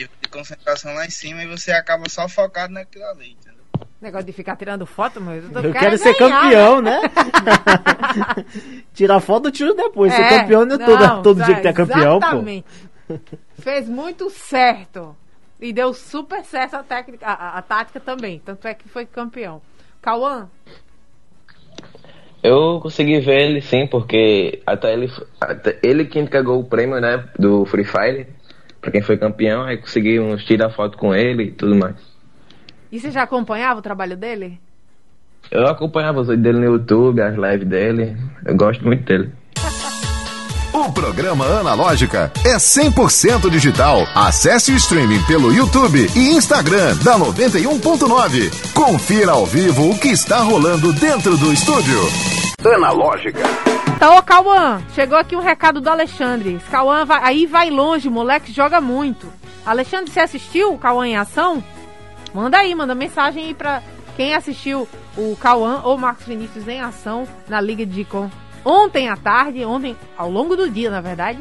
e 0.02 0.08
de 0.22 0.28
concentração 0.28 0.94
lá 0.94 1.04
em 1.06 1.10
cima 1.10 1.42
e 1.42 1.46
você 1.46 1.72
acaba 1.72 2.08
só 2.08 2.28
focado 2.28 2.72
naquilo 2.72 3.04
ali, 3.06 3.32
entendeu? 3.32 3.58
Negócio 4.00 4.26
de 4.26 4.32
ficar 4.32 4.54
tirando 4.54 4.86
foto, 4.86 5.20
mas 5.20 5.42
eu, 5.52 5.60
eu 5.60 5.72
quero 5.72 5.98
ser 5.98 6.16
ganhar, 6.16 6.42
campeão, 6.42 6.80
né? 6.80 7.00
né? 7.00 7.10
Tirar 8.94 9.18
foto 9.20 9.50
tiro 9.50 9.74
depois. 9.74 10.12
É, 10.12 10.16
ser 10.16 10.40
campeão 10.40 10.64
não 10.64 10.76
é 10.76 10.86
todo, 10.86 11.22
todo 11.22 11.44
dia 11.44 11.60
que 11.60 11.66
é 11.66 11.72
campeão, 11.72 12.18
exatamente. 12.18 12.66
pô. 13.08 13.18
Fez 13.60 13.88
muito 13.88 14.30
certo. 14.30 15.16
E 15.60 15.72
deu 15.72 15.92
super 15.92 16.44
certo 16.44 16.74
a 16.74 16.82
técnica, 16.84 17.26
a, 17.26 17.58
a, 17.58 17.62
tática 17.62 17.98
também. 17.98 18.40
Tanto 18.44 18.68
é 18.68 18.74
que 18.74 18.88
foi 18.88 19.04
campeão. 19.04 19.60
Cauã? 20.00 20.48
Eu 22.40 22.78
consegui 22.80 23.18
ver 23.18 23.40
ele 23.40 23.60
sim, 23.60 23.84
porque 23.88 24.62
até 24.64 24.92
ele, 24.92 25.10
até 25.40 25.76
ele 25.82 26.04
que 26.04 26.20
entregou 26.20 26.60
o 26.60 26.64
prêmio, 26.64 27.00
né, 27.00 27.28
do 27.36 27.64
Free 27.64 27.84
Fire, 27.84 28.28
pra 28.88 28.90
quem 28.90 29.02
foi 29.02 29.16
campeão, 29.16 29.64
aí 29.64 29.76
conseguimos 29.76 30.44
tirar 30.44 30.70
foto 30.70 30.96
com 30.96 31.14
ele 31.14 31.44
e 31.44 31.50
tudo 31.50 31.76
mais. 31.76 31.94
E 32.90 32.98
você 32.98 33.10
já 33.10 33.22
acompanhava 33.22 33.78
o 33.78 33.82
trabalho 33.82 34.16
dele? 34.16 34.58
Eu 35.50 35.66
acompanhava 35.66 36.20
os 36.20 36.28
vídeos 36.28 36.42
dele 36.42 36.58
no 36.58 36.72
YouTube, 36.72 37.20
as 37.20 37.34
lives 37.34 37.68
dele. 37.68 38.16
Eu 38.44 38.56
gosto 38.56 38.84
muito 38.84 39.04
dele. 39.04 39.30
O 40.72 40.92
programa 40.92 41.44
Analógica 41.44 42.32
é 42.44 42.56
100% 42.56 43.50
digital. 43.50 44.06
Acesse 44.14 44.72
o 44.72 44.76
streaming 44.76 45.22
pelo 45.26 45.52
YouTube 45.52 46.06
e 46.14 46.30
Instagram 46.30 46.96
da 47.02 47.18
91.9. 47.18 48.72
Confira 48.72 49.32
ao 49.32 49.44
vivo 49.44 49.90
o 49.90 49.98
que 49.98 50.08
está 50.08 50.38
rolando 50.40 50.92
dentro 50.92 51.36
do 51.36 51.52
estúdio. 51.52 52.47
Analógica. 52.64 53.38
Então, 53.94 54.16
ô 54.16 54.22
Cauã, 54.22 54.82
chegou 54.92 55.16
aqui 55.16 55.36
um 55.36 55.40
recado 55.40 55.80
do 55.80 55.88
Alexandre. 55.88 56.60
Cauã 56.68 57.04
vai, 57.04 57.20
aí 57.22 57.46
vai 57.46 57.70
longe, 57.70 58.10
moleque 58.10 58.52
joga 58.52 58.80
muito. 58.80 59.32
Alexandre, 59.64 60.10
você 60.10 60.18
assistiu 60.18 60.72
o 60.74 60.78
Cauã 60.78 61.06
em 61.06 61.16
ação? 61.16 61.62
Manda 62.34 62.58
aí, 62.58 62.74
manda 62.74 62.96
mensagem 62.96 63.46
aí 63.46 63.54
pra 63.54 63.80
quem 64.16 64.34
assistiu 64.34 64.88
o 65.16 65.36
Cauã 65.36 65.82
ou 65.84 65.96
Marcos 65.96 66.26
Vinícius 66.26 66.66
em 66.66 66.80
ação 66.80 67.28
na 67.48 67.60
Liga 67.60 67.86
de 67.86 68.04
Com 68.04 68.28
ontem 68.64 69.08
à 69.08 69.16
tarde, 69.16 69.64
ontem, 69.64 69.96
ao 70.16 70.28
longo 70.28 70.56
do 70.56 70.68
dia, 70.68 70.90
na 70.90 71.00
verdade. 71.00 71.38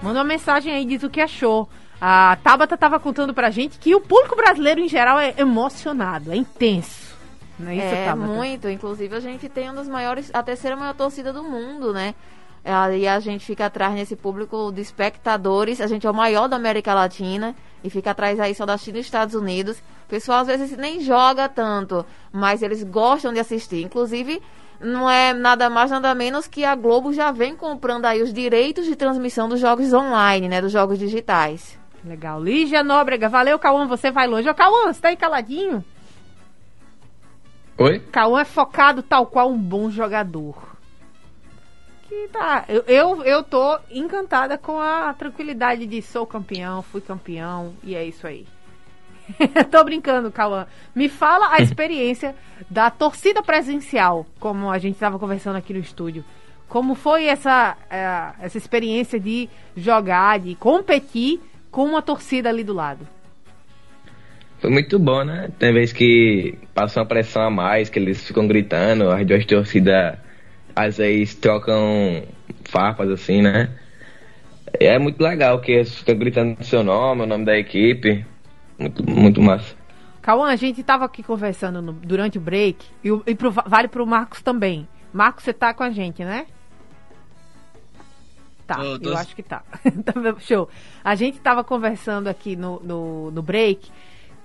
Manda 0.00 0.20
uma 0.20 0.24
mensagem 0.24 0.72
aí, 0.72 0.84
diz 0.84 1.02
o 1.02 1.10
que 1.10 1.20
achou. 1.20 1.68
A 2.00 2.38
Tabata 2.44 2.76
estava 2.76 3.00
contando 3.00 3.34
pra 3.34 3.50
gente 3.50 3.76
que 3.76 3.92
o 3.92 4.00
público 4.00 4.36
brasileiro 4.36 4.80
em 4.80 4.88
geral 4.88 5.18
é 5.18 5.34
emocionado, 5.36 6.30
é 6.30 6.36
intenso. 6.36 7.09
Não 7.60 7.70
é 7.70 7.76
isso, 7.76 7.84
é, 7.84 8.04
Tabata? 8.06 8.32
muito. 8.32 8.68
Inclusive, 8.68 9.14
a 9.14 9.20
gente 9.20 9.48
tem 9.48 9.66
uma 9.66 9.74
das 9.74 9.88
maiores, 9.88 10.30
a 10.32 10.42
terceira 10.42 10.76
maior 10.76 10.94
torcida 10.94 11.32
do 11.32 11.44
mundo, 11.44 11.92
né? 11.92 12.14
E 12.92 13.06
a 13.08 13.20
gente 13.20 13.44
fica 13.44 13.66
atrás 13.66 13.94
nesse 13.94 14.14
público 14.14 14.70
de 14.70 14.82
espectadores. 14.82 15.80
A 15.80 15.86
gente 15.86 16.06
é 16.06 16.10
o 16.10 16.14
maior 16.14 16.46
da 16.46 16.56
América 16.56 16.92
Latina 16.92 17.54
e 17.82 17.88
fica 17.88 18.10
atrás 18.10 18.38
aí 18.38 18.54
só 18.54 18.66
da 18.66 18.76
China 18.76 18.98
e 18.98 19.00
Estados 19.00 19.34
Unidos. 19.34 19.78
O 19.78 20.08
pessoal 20.08 20.40
às 20.40 20.46
vezes 20.46 20.76
nem 20.76 21.00
joga 21.00 21.48
tanto, 21.48 22.04
mas 22.30 22.62
eles 22.62 22.82
gostam 22.82 23.32
de 23.32 23.38
assistir. 23.38 23.82
Inclusive, 23.82 24.42
não 24.78 25.08
é 25.08 25.32
nada 25.32 25.70
mais 25.70 25.90
nada 25.90 26.14
menos 26.14 26.46
que 26.46 26.64
a 26.64 26.74
Globo 26.74 27.12
já 27.12 27.30
vem 27.30 27.56
comprando 27.56 28.04
aí 28.04 28.22
os 28.22 28.32
direitos 28.32 28.84
de 28.84 28.94
transmissão 28.94 29.48
dos 29.48 29.60
jogos 29.60 29.92
online, 29.92 30.48
né, 30.48 30.60
dos 30.60 30.72
jogos 30.72 30.98
digitais. 30.98 31.78
Legal. 32.04 32.42
Lígia 32.42 32.82
Nóbrega, 32.82 33.28
valeu, 33.28 33.58
Cauã, 33.58 33.86
você 33.86 34.10
vai 34.10 34.26
longe. 34.26 34.48
Ô, 34.48 34.54
Cauã, 34.54 34.92
você 34.92 35.00
tá 35.00 35.08
aí 35.08 35.16
caladinho? 35.16 35.84
Oi? 37.80 37.98
Cauã 38.12 38.42
é 38.42 38.44
focado 38.44 39.02
tal 39.02 39.26
qual 39.26 39.50
um 39.50 39.58
bom 39.58 39.90
jogador 39.90 40.70
que 42.10 42.28
tá. 42.32 42.64
Eu, 42.68 42.82
eu, 42.88 43.22
eu 43.22 43.42
tô 43.44 43.78
encantada 43.88 44.58
com 44.58 44.80
a 44.80 45.14
tranquilidade 45.14 45.86
de 45.86 46.02
sou 46.02 46.26
campeão, 46.26 46.82
fui 46.82 47.00
campeão 47.00 47.72
e 47.84 47.94
é 47.94 48.04
isso 48.04 48.26
aí. 48.26 48.46
tô 49.70 49.84
brincando, 49.84 50.32
Cauã. 50.32 50.66
Me 50.92 51.08
fala 51.08 51.52
a 51.52 51.58
experiência 51.62 52.34
da 52.68 52.90
torcida 52.90 53.44
presencial, 53.44 54.26
como 54.40 54.68
a 54.68 54.78
gente 54.78 54.94
estava 54.94 55.20
conversando 55.20 55.54
aqui 55.54 55.72
no 55.72 55.78
estúdio. 55.78 56.24
Como 56.68 56.96
foi 56.96 57.26
essa, 57.26 57.76
é, 57.88 58.32
essa 58.44 58.58
experiência 58.58 59.20
de 59.20 59.48
jogar, 59.76 60.40
de 60.40 60.56
competir 60.56 61.40
com 61.70 61.84
uma 61.84 62.02
torcida 62.02 62.48
ali 62.48 62.64
do 62.64 62.74
lado? 62.74 63.06
Foi 64.60 64.68
muito 64.68 64.98
bom, 64.98 65.24
né? 65.24 65.48
Tem 65.58 65.72
vezes 65.72 65.92
que 65.92 66.58
passa 66.74 67.00
uma 67.00 67.06
pressão 67.06 67.42
a 67.42 67.50
mais, 67.50 67.88
que 67.88 67.98
eles 67.98 68.26
ficam 68.26 68.46
gritando, 68.46 69.10
as 69.10 69.26
duas 69.26 69.44
torcidas 69.46 70.18
às 70.76 70.98
vezes 70.98 71.34
trocam 71.34 72.22
farpas 72.66 73.10
assim, 73.10 73.40
né? 73.40 73.70
É 74.78 74.98
muito 74.98 75.20
legal 75.20 75.60
que 75.60 75.72
eles 75.72 75.94
ficam 75.94 76.16
gritando 76.16 76.62
seu 76.62 76.84
nome, 76.84 77.22
o 77.22 77.26
nome 77.26 77.44
da 77.44 77.58
equipe. 77.58 78.24
Muito, 78.78 79.08
muito 79.08 79.42
massa. 79.42 79.74
Cauã, 80.22 80.50
a 80.50 80.56
gente 80.56 80.82
estava 80.82 81.06
aqui 81.06 81.22
conversando 81.22 81.80
no, 81.80 81.92
durante 81.92 82.36
o 82.36 82.40
break 82.40 82.84
e, 83.02 83.08
e 83.26 83.34
pro, 83.34 83.50
vale 83.50 83.88
pro 83.88 84.06
Marcos 84.06 84.42
também. 84.42 84.86
Marcos, 85.12 85.44
você 85.44 85.52
tá 85.54 85.72
com 85.72 85.82
a 85.82 85.90
gente, 85.90 86.22
né? 86.22 86.46
Tá, 88.66 88.78
oh, 88.78 88.98
eu 89.02 89.16
acho 89.16 89.34
que 89.34 89.42
tá. 89.42 89.62
tá. 90.04 90.12
Show. 90.38 90.68
A 91.02 91.14
gente 91.14 91.38
estava 91.38 91.64
conversando 91.64 92.28
aqui 92.28 92.54
no, 92.54 92.78
no, 92.80 93.30
no 93.30 93.42
break 93.42 93.90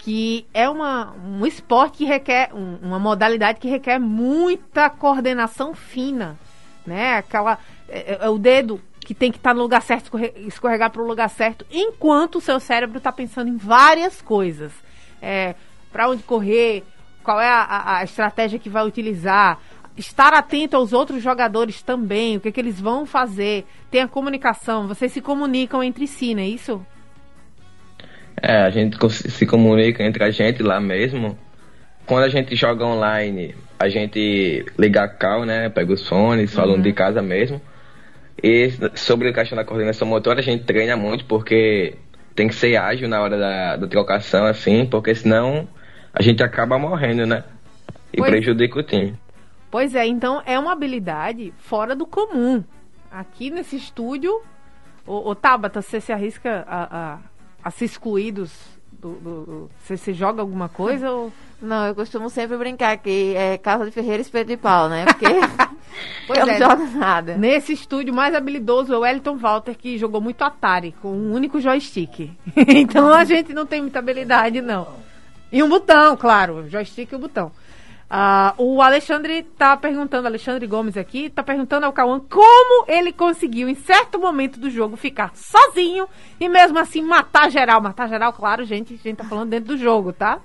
que 0.06 0.46
é 0.54 0.70
uma, 0.70 1.14
um 1.14 1.48
esporte 1.48 1.98
que 1.98 2.06
requer, 2.06 2.54
um, 2.54 2.78
uma 2.80 3.00
modalidade 3.00 3.60
que 3.60 3.68
requer 3.68 3.98
muita 3.98 4.88
coordenação 4.88 5.74
fina, 5.74 6.38
né? 6.86 7.18
Aquela, 7.18 7.58
é, 7.90 8.14
é, 8.14 8.18
é 8.22 8.30
o 8.30 8.38
dedo 8.38 8.80
que 9.00 9.16
tem 9.16 9.32
que 9.32 9.40
estar 9.40 9.50
tá 9.50 9.54
no 9.56 9.64
lugar 9.64 9.82
certo, 9.82 10.16
escorregar 10.46 10.92
para 10.92 11.02
o 11.02 11.08
lugar 11.08 11.28
certo, 11.28 11.66
enquanto 11.72 12.36
o 12.36 12.42
seu 12.42 12.60
cérebro 12.60 13.00
está 13.00 13.12
pensando 13.12 13.50
em 13.50 13.58
várias 13.58 14.22
coisas. 14.22 14.72
É, 15.20 15.56
para 15.92 16.08
onde 16.08 16.22
correr, 16.22 16.84
qual 17.24 17.42
é 17.42 17.50
a, 17.50 17.98
a, 17.98 18.04
estratégia 18.04 18.60
que 18.60 18.70
vai 18.70 18.86
utilizar, 18.86 19.58
estar 19.98 20.36
atento 20.36 20.78
aos 20.78 20.94
outros 20.94 21.24
jogadores 21.24 21.82
também, 21.82 22.38
o 22.38 22.40
que, 22.40 22.52
que 22.52 22.62
eles 22.62 22.80
vão 22.80 23.08
fazer, 23.08 23.66
tem 23.90 24.02
a 24.02 24.08
comunicação, 24.08 24.88
vocês 24.88 25.12
se 25.12 25.20
comunicam 25.20 25.82
entre 25.82 26.06
si, 26.06 26.36
não 26.36 26.44
é 26.44 26.48
isso? 26.48 26.86
É, 28.42 28.58
a 28.58 28.70
gente 28.70 28.98
se 29.10 29.46
comunica 29.46 30.04
entre 30.04 30.24
a 30.24 30.32
gente 30.32 30.62
lá 30.62 30.80
mesmo. 30.80 31.38
Quando 32.06 32.24
a 32.26 32.30
gente 32.30 32.56
joga 32.56 32.86
online, 32.86 33.56
a 33.80 33.90
gente 33.90 34.66
liga 34.78 35.04
a 35.04 35.08
cal, 35.08 35.46
né? 35.46 35.70
Pega 35.70 35.94
os 35.94 36.08
fones, 36.08 36.52
uhum. 36.52 36.62
falando 36.62 36.84
de 36.84 36.94
casa 36.94 37.22
mesmo. 37.22 37.62
E 38.44 38.70
sobre 38.96 39.30
a 39.30 39.34
questão 39.34 39.56
da 39.56 39.64
coordenação 39.64 40.08
motora, 40.08 40.40
a 40.40 40.44
gente 40.44 40.66
treina 40.66 40.96
muito 40.96 41.26
porque 41.26 41.96
tem 42.36 42.48
que 42.48 42.56
ser 42.56 42.76
ágil 42.76 43.08
na 43.08 43.22
hora 43.22 43.38
da, 43.38 43.78
da 43.78 43.88
trocação, 43.88 44.46
assim, 44.46 44.86
porque 44.86 45.16
senão 45.16 45.68
a 46.14 46.22
gente 46.22 46.44
acaba 46.44 46.78
morrendo, 46.78 47.26
né? 47.26 47.44
E 48.14 48.18
pois, 48.18 48.30
prejudica 48.30 48.80
o 48.80 48.84
time. 48.84 49.16
Pois 49.72 49.96
é, 49.96 50.06
então 50.06 50.42
é 50.46 50.60
uma 50.60 50.74
habilidade 50.74 51.54
fora 51.58 51.96
do 51.96 52.06
comum. 52.06 52.64
Aqui 53.10 53.50
nesse 53.50 53.78
estúdio, 53.78 54.42
o, 55.08 55.30
o 55.30 55.36
Tabata, 55.36 55.82
você 55.82 56.02
se 56.02 56.12
arrisca 56.12 56.66
a, 56.68 56.84
a 57.14 57.20
a 57.66 57.72
ser 57.72 57.86
excluídos 57.86 58.52
do, 58.92 59.14
do, 59.14 59.46
do 59.46 59.72
você, 59.84 59.98
você, 59.98 60.14
joga 60.14 60.40
alguma 60.40 60.70
coisa 60.70 61.10
ou... 61.10 61.34
Não, 61.62 61.88
eu 61.88 61.96
costumo 61.96 62.30
sempre 62.30 62.58
brincar 62.58 62.96
que 62.98 63.34
é 63.36 63.58
casa 63.58 63.86
de 63.86 63.92
ferreira 63.92 64.22
espeto 64.22 64.50
de 64.50 64.58
pau, 64.58 64.88
né? 64.88 65.06
Porque 65.06 65.26
pois 66.28 66.38
eu 66.38 66.48
é, 66.48 66.60
não 66.60 66.70
jogo 66.70 66.98
nada. 66.98 67.38
Nesse 67.38 67.74
estúdio 67.74 68.14
mais 68.14 68.36
habilidoso 68.36 68.94
é 68.94 68.98
o 68.98 69.00
Wellington 69.00 69.38
Walter, 69.38 69.76
que 69.76 69.98
jogou 69.98 70.20
muito 70.20 70.44
Atari, 70.44 70.94
com 71.02 71.12
um 71.12 71.34
único 71.34 71.60
joystick. 71.60 72.30
então 72.56 73.12
a 73.12 73.24
gente 73.24 73.54
não 73.54 73.66
tem 73.66 73.82
muita 73.82 74.00
habilidade, 74.00 74.62
não. 74.62 74.88
E 75.52 75.64
um 75.64 75.70
botão, 75.70 76.16
claro, 76.18 76.70
joystick 76.70 77.12
e 77.12 77.16
o 77.16 77.20
botão. 77.20 77.52
Uh, 78.10 78.62
o 78.62 78.82
Alexandre 78.84 79.42
tá 79.58 79.76
perguntando, 79.76 80.28
Alexandre 80.28 80.68
Gomes 80.68 80.96
aqui, 80.96 81.30
tá 81.30 81.42
perguntando 81.42 81.88
ao 81.88 81.94
Cauã 81.94 82.20
como 82.20 82.86
ele 82.88 83.12
conseguiu, 83.12 83.68
em 83.68 83.74
certo 83.74 84.20
momento 84.20 84.60
do 84.60 84.70
jogo, 84.70 84.96
ficar 84.96 85.36
sozinho 85.36 86.08
e 86.40 86.48
mesmo 86.48 86.78
assim 86.78 87.02
matar 87.02 87.50
geral. 87.50 87.82
Matar 87.82 88.08
geral, 88.08 88.32
claro, 88.32 88.64
gente, 88.64 88.94
a 88.94 88.98
gente 88.98 89.18
tá 89.18 89.24
falando 89.24 89.50
dentro 89.50 89.76
do 89.76 89.78
jogo, 89.78 90.14
tá? 90.14 90.40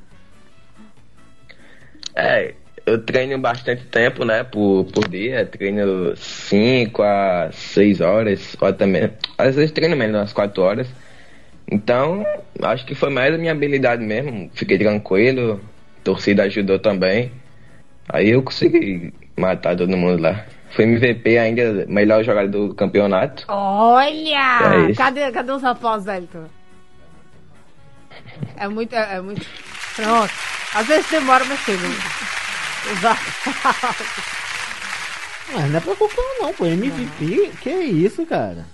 É, 2.14 2.54
eu 2.86 3.02
treino 3.02 3.38
bastante 3.38 3.84
tempo, 3.84 4.24
né, 4.24 4.42
por, 4.42 4.86
por 4.86 5.06
dia. 5.06 5.44
Treino 5.44 6.16
5 6.16 7.02
a 7.02 7.50
6 7.52 8.00
horas, 8.00 8.56
ou 8.60 8.68
até. 8.68 9.12
Às 9.36 9.54
vezes 9.54 9.70
treino 9.70 9.96
menos, 9.96 10.16
umas 10.16 10.32
4 10.32 10.62
horas. 10.62 10.88
Então, 11.70 12.24
acho 12.62 12.84
que 12.86 12.94
foi 12.94 13.10
mais 13.10 13.34
a 13.34 13.38
minha 13.38 13.52
habilidade 13.52 14.02
mesmo. 14.02 14.50
Fiquei 14.54 14.78
tranquilo, 14.78 15.60
torcida 16.02 16.44
ajudou 16.44 16.78
também. 16.78 17.30
Aí 18.12 18.30
eu 18.30 18.42
consegui 18.42 19.12
matar 19.36 19.76
todo 19.76 19.96
mundo 19.96 20.20
lá. 20.20 20.44
Foi 20.70 20.84
MVP 20.84 21.38
ainda, 21.38 21.84
melhor 21.88 22.22
jogador 22.22 22.68
do 22.68 22.74
campeonato. 22.74 23.44
Olha! 23.48 24.88
É 24.90 24.94
cadê, 24.94 25.30
cadê 25.30 25.52
os 25.52 25.64
aplausos, 25.64 26.06
Elton? 26.06 26.44
É 28.56 28.68
muito, 28.68 28.94
é, 28.94 29.16
é, 29.16 29.20
muito. 29.20 29.44
Pronto. 29.96 30.32
Às 30.74 30.86
vezes 30.86 31.10
demora, 31.10 31.44
mas 31.44 31.58
chega. 31.60 31.86
Os 32.92 33.04
aplausos. 33.04 34.40
Mas 35.52 35.70
não 35.70 35.78
é 35.78 35.80
pra 35.80 35.96
qualquer 35.96 36.20
um 36.20 36.42
não, 36.42 36.52
pô. 36.52 36.66
MVP, 36.66 37.50
que 37.60 37.68
é 37.68 37.82
isso, 37.82 38.24
cara? 38.24 38.64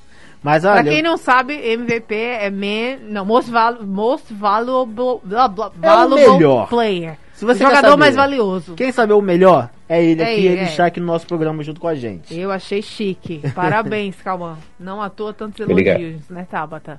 Mas 0.43 0.65
olha. 0.65 0.83
Pra 0.83 0.93
quem 0.93 1.03
não 1.03 1.17
sabe, 1.17 1.55
MVP 1.55 2.15
é 2.15 2.51
man, 2.51 2.99
não, 3.09 3.25
most, 3.25 3.51
val, 3.51 3.83
most 3.83 4.33
valuable, 4.33 5.21
blah, 5.25 5.49
blah, 5.49 5.73
valuable 5.75 6.23
é 6.23 6.29
o 6.29 6.35
melhor. 6.35 6.69
player. 6.69 7.19
Se 7.37 7.45
você 7.45 7.63
jogador 7.63 7.91
saber, 7.91 7.97
mais 8.01 8.17
valioso. 8.17 8.75
Quem 8.75 8.91
sabe 8.91 9.13
o 9.13 9.21
melhor 9.21 9.71
é 9.87 10.03
ele 10.03 10.23
é 10.23 10.25
aqui, 10.25 10.47
ele, 10.47 10.61
é. 10.61 10.65
está 10.65 10.87
aqui 10.87 10.99
no 10.99 11.07
nosso 11.07 11.27
programa 11.27 11.63
junto 11.63 11.79
com 11.79 11.87
a 11.87 11.95
gente. 11.95 12.35
Eu 12.35 12.51
achei 12.51 12.81
chique. 12.81 13.43
Parabéns, 13.55 14.17
Calma. 14.23 14.59
Não 14.81 15.03
à 15.03 15.11
toa 15.11 15.35
tantos 15.35 15.61
elogios, 15.61 15.83
Obrigado. 15.83 16.25
né, 16.31 16.47
Tabata? 16.51 16.99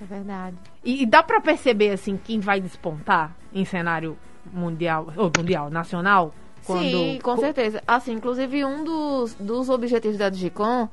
É 0.00 0.04
verdade. 0.04 0.56
E, 0.84 1.02
e, 1.02 1.06
dá 1.06 1.20
para 1.20 1.40
perceber, 1.40 1.90
assim, 1.90 2.16
quem 2.16 2.38
vai 2.38 2.60
despontar 2.60 3.36
em 3.52 3.64
cenário 3.64 4.16
mundial, 4.52 5.12
ou 5.16 5.32
mundial, 5.36 5.68
nacional? 5.68 6.32
Quando... 6.64 6.82
Sim, 6.82 7.18
com 7.20 7.36
certeza. 7.36 7.82
Assim, 7.84 8.12
inclusive 8.12 8.64
um 8.64 8.84
dos, 8.84 9.34
dos 9.34 9.68
objetivos 9.68 10.16
da 10.16 10.28
Digicom 10.28 10.88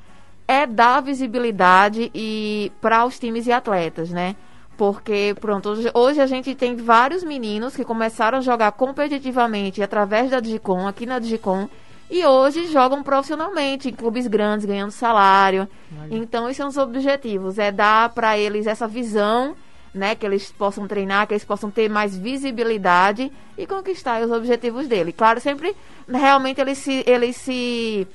é 0.47 0.65
dar 0.65 0.99
visibilidade 1.01 2.09
e 2.13 2.71
para 2.81 3.05
os 3.05 3.19
times 3.19 3.45
e 3.45 3.51
atletas, 3.51 4.09
né? 4.09 4.35
Porque, 4.79 5.35
pronto, 5.41 5.67
hoje, 5.67 5.91
hoje, 5.93 6.21
a 6.21 6.25
gente 6.25 6.55
tem 6.55 6.73
vários 6.73 7.21
meninos 7.21 7.75
que 7.75 7.83
começaram 7.83 8.37
a 8.37 8.41
jogar 8.41 8.71
competitivamente 8.71 9.83
através 9.83 10.31
da 10.31 10.39
Digicom, 10.39 10.87
aqui 10.87 11.05
na 11.05 11.19
Digicom, 11.19 11.67
e 12.09 12.25
hoje 12.25 12.65
jogam 12.67 13.03
profissionalmente 13.03 13.89
em 13.89 13.93
clubes 13.93 14.25
grandes, 14.25 14.65
ganhando 14.65 14.91
salário. 14.91 15.67
Então, 16.09 16.45
esses 16.45 16.55
são 16.55 16.69
os 16.69 16.77
objetivos, 16.77 17.59
é 17.59 17.73
dar 17.73 18.07
para 18.11 18.37
eles 18.37 18.67
essa 18.67 18.87
visão, 18.87 19.53
né, 19.93 20.15
que 20.15 20.25
eles 20.25 20.49
possam 20.49 20.87
treinar, 20.87 21.27
que 21.27 21.33
eles 21.33 21.43
possam 21.43 21.69
ter 21.69 21.89
mais 21.89 22.17
visibilidade 22.17 23.29
e 23.57 23.67
conquistar 23.67 24.21
os 24.21 24.31
objetivos 24.31 24.87
dele. 24.87 25.11
Claro, 25.11 25.41
sempre, 25.41 25.75
realmente, 26.07 26.61
eles 26.61 26.77
se, 26.77 27.03
eles 27.05 27.35
se, 27.35 28.07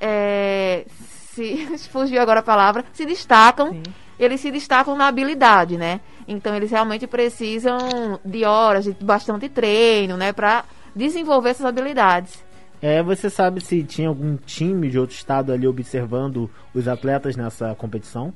é, 0.00 0.84
se 1.34 1.66
fugiu 1.90 2.22
agora 2.22 2.38
a 2.38 2.44
palavra, 2.44 2.84
se 2.92 3.04
destacam, 3.04 3.72
Sim. 3.72 3.82
eles 4.20 4.40
se 4.40 4.52
destacam 4.52 4.94
na 4.94 5.08
habilidade, 5.08 5.76
né? 5.76 6.00
Então 6.26 6.54
eles 6.54 6.70
realmente 6.70 7.06
precisam 7.06 8.20
de 8.24 8.44
horas, 8.44 8.84
de 8.84 8.92
bastante 9.00 9.48
treino, 9.48 10.16
né, 10.16 10.32
para 10.32 10.64
desenvolver 10.94 11.50
essas 11.50 11.66
habilidades. 11.66 12.42
É, 12.80 13.02
você 13.02 13.30
sabe 13.30 13.60
se 13.60 13.82
tinha 13.84 14.08
algum 14.08 14.36
time 14.36 14.90
de 14.90 14.98
outro 14.98 15.14
estado 15.14 15.52
ali 15.52 15.66
observando 15.68 16.50
os 16.74 16.88
atletas 16.88 17.36
nessa 17.36 17.74
competição? 17.76 18.34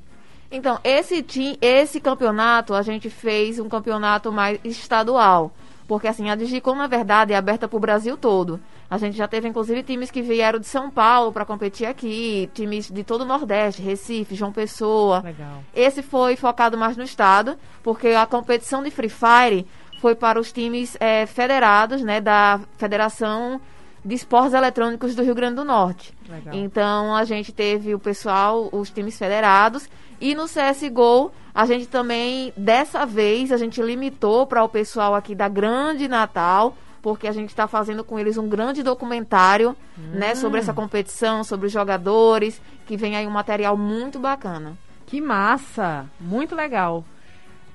Então, 0.49 0.79
esse, 0.83 1.21
time, 1.21 1.57
esse 1.61 1.99
campeonato, 1.99 2.73
a 2.73 2.81
gente 2.81 3.09
fez 3.09 3.59
um 3.59 3.67
campeonato 3.67 4.31
mais 4.31 4.57
estadual. 4.63 5.51
Porque 5.87 6.07
assim, 6.07 6.29
a 6.29 6.35
Digicom, 6.35 6.75
na 6.75 6.87
verdade, 6.87 7.33
é 7.33 7.35
aberta 7.35 7.67
para 7.67 7.77
o 7.77 7.79
Brasil 7.79 8.17
todo. 8.17 8.59
A 8.89 8.97
gente 8.97 9.17
já 9.17 9.27
teve, 9.27 9.47
inclusive, 9.47 9.83
times 9.83 10.09
que 10.09 10.21
vieram 10.21 10.59
de 10.59 10.65
São 10.65 10.89
Paulo 10.89 11.31
para 11.33 11.45
competir 11.45 11.85
aqui, 11.85 12.49
times 12.53 12.89
de 12.89 13.03
todo 13.03 13.21
o 13.21 13.25
Nordeste, 13.25 13.81
Recife, 13.81 14.33
João 14.33 14.51
Pessoa. 14.51 15.21
Legal. 15.21 15.63
Esse 15.75 16.01
foi 16.01 16.35
focado 16.35 16.77
mais 16.77 16.95
no 16.95 17.03
estado, 17.03 17.57
porque 17.83 18.09
a 18.09 18.25
competição 18.25 18.81
de 18.81 18.89
Free 18.89 19.09
Fire 19.09 19.67
foi 19.99 20.15
para 20.15 20.39
os 20.39 20.51
times 20.51 20.95
é, 20.99 21.25
federados, 21.25 22.01
né, 22.01 22.21
da 22.21 22.61
Federação 22.77 23.59
de 24.05 24.15
Esportes 24.15 24.53
Eletrônicos 24.53 25.15
do 25.15 25.23
Rio 25.23 25.35
Grande 25.35 25.55
do 25.55 25.65
Norte. 25.65 26.13
Legal. 26.29 26.53
Então, 26.55 27.13
a 27.13 27.25
gente 27.25 27.51
teve 27.51 27.93
o 27.93 27.99
pessoal, 27.99 28.69
os 28.71 28.89
times 28.89 29.17
federados, 29.17 29.89
e 30.21 30.33
no 30.33 30.45
CSGO 30.45 31.31
a 31.53 31.65
gente 31.65 31.87
também, 31.87 32.53
dessa 32.55 33.05
vez, 33.05 33.51
a 33.51 33.57
gente 33.57 33.81
limitou 33.81 34.45
para 34.45 34.63
o 34.63 34.69
pessoal 34.69 35.15
aqui 35.15 35.33
da 35.33 35.49
Grande 35.49 36.07
Natal, 36.07 36.77
porque 37.07 37.25
a 37.25 37.31
gente 37.31 37.47
está 37.47 37.69
fazendo 37.69 38.03
com 38.03 38.19
eles 38.19 38.37
um 38.37 38.49
grande 38.49 38.83
documentário, 38.83 39.77
hum. 39.97 40.09
né, 40.11 40.35
sobre 40.35 40.59
essa 40.59 40.73
competição, 40.73 41.41
sobre 41.41 41.67
os 41.67 41.71
jogadores, 41.71 42.61
que 42.85 42.97
vem 42.97 43.15
aí 43.15 43.25
um 43.25 43.31
material 43.31 43.77
muito 43.77 44.19
bacana. 44.19 44.77
Que 45.05 45.21
massa! 45.21 46.05
Muito 46.19 46.53
legal. 46.53 47.05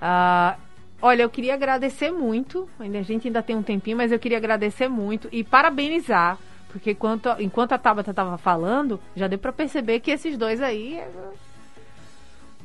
Uh, 0.02 0.60
olha, 1.00 1.22
eu 1.22 1.30
queria 1.30 1.54
agradecer 1.54 2.10
muito, 2.10 2.68
a 2.78 3.02
gente 3.02 3.26
ainda 3.26 3.42
tem 3.42 3.56
um 3.56 3.62
tempinho, 3.62 3.96
mas 3.96 4.12
eu 4.12 4.18
queria 4.18 4.36
agradecer 4.36 4.86
muito 4.86 5.30
e 5.32 5.42
parabenizar, 5.42 6.36
porque 6.68 6.90
enquanto, 6.90 7.30
enquanto 7.38 7.72
a 7.72 7.78
Tabata 7.78 8.10
estava 8.10 8.36
falando, 8.36 9.00
já 9.16 9.28
deu 9.28 9.38
para 9.38 9.50
perceber 9.50 10.00
que 10.00 10.10
esses 10.10 10.36
dois 10.36 10.60
aí 10.60 11.02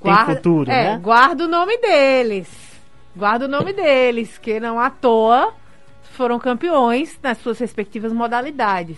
Guarda, 0.02 0.26
Tem 0.26 0.36
futuro, 0.36 0.70
é, 0.70 0.84
né? 0.84 1.00
Guarda 1.00 1.46
o 1.46 1.48
nome 1.48 1.78
deles. 1.78 2.78
Guarda 3.16 3.46
o 3.46 3.48
nome 3.48 3.72
deles, 3.72 4.38
que 4.38 4.60
não 4.60 4.78
à 4.78 4.90
toa 4.90 5.54
foram 6.18 6.40
campeões 6.40 7.18
nas 7.22 7.38
suas 7.38 7.60
respectivas 7.60 8.12
modalidades. 8.12 8.98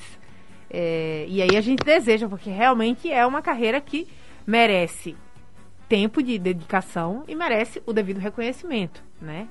É, 0.70 1.26
e 1.28 1.42
aí 1.42 1.58
a 1.58 1.62
gente 1.62 1.84
deseja, 1.84 2.30
porque 2.30 2.50
realmente 2.50 3.12
é 3.12 3.26
uma 3.26 3.42
carreira 3.42 3.82
que 3.82 4.08
merece 4.48 5.18
tempo 5.90 6.24
de 6.24 6.40
dedicação 6.40 7.24
e 7.28 7.36
merece 7.36 7.84
o 7.86 7.92
devido 7.92 8.20
reconhecimento, 8.20 9.04
né? 9.22 9.48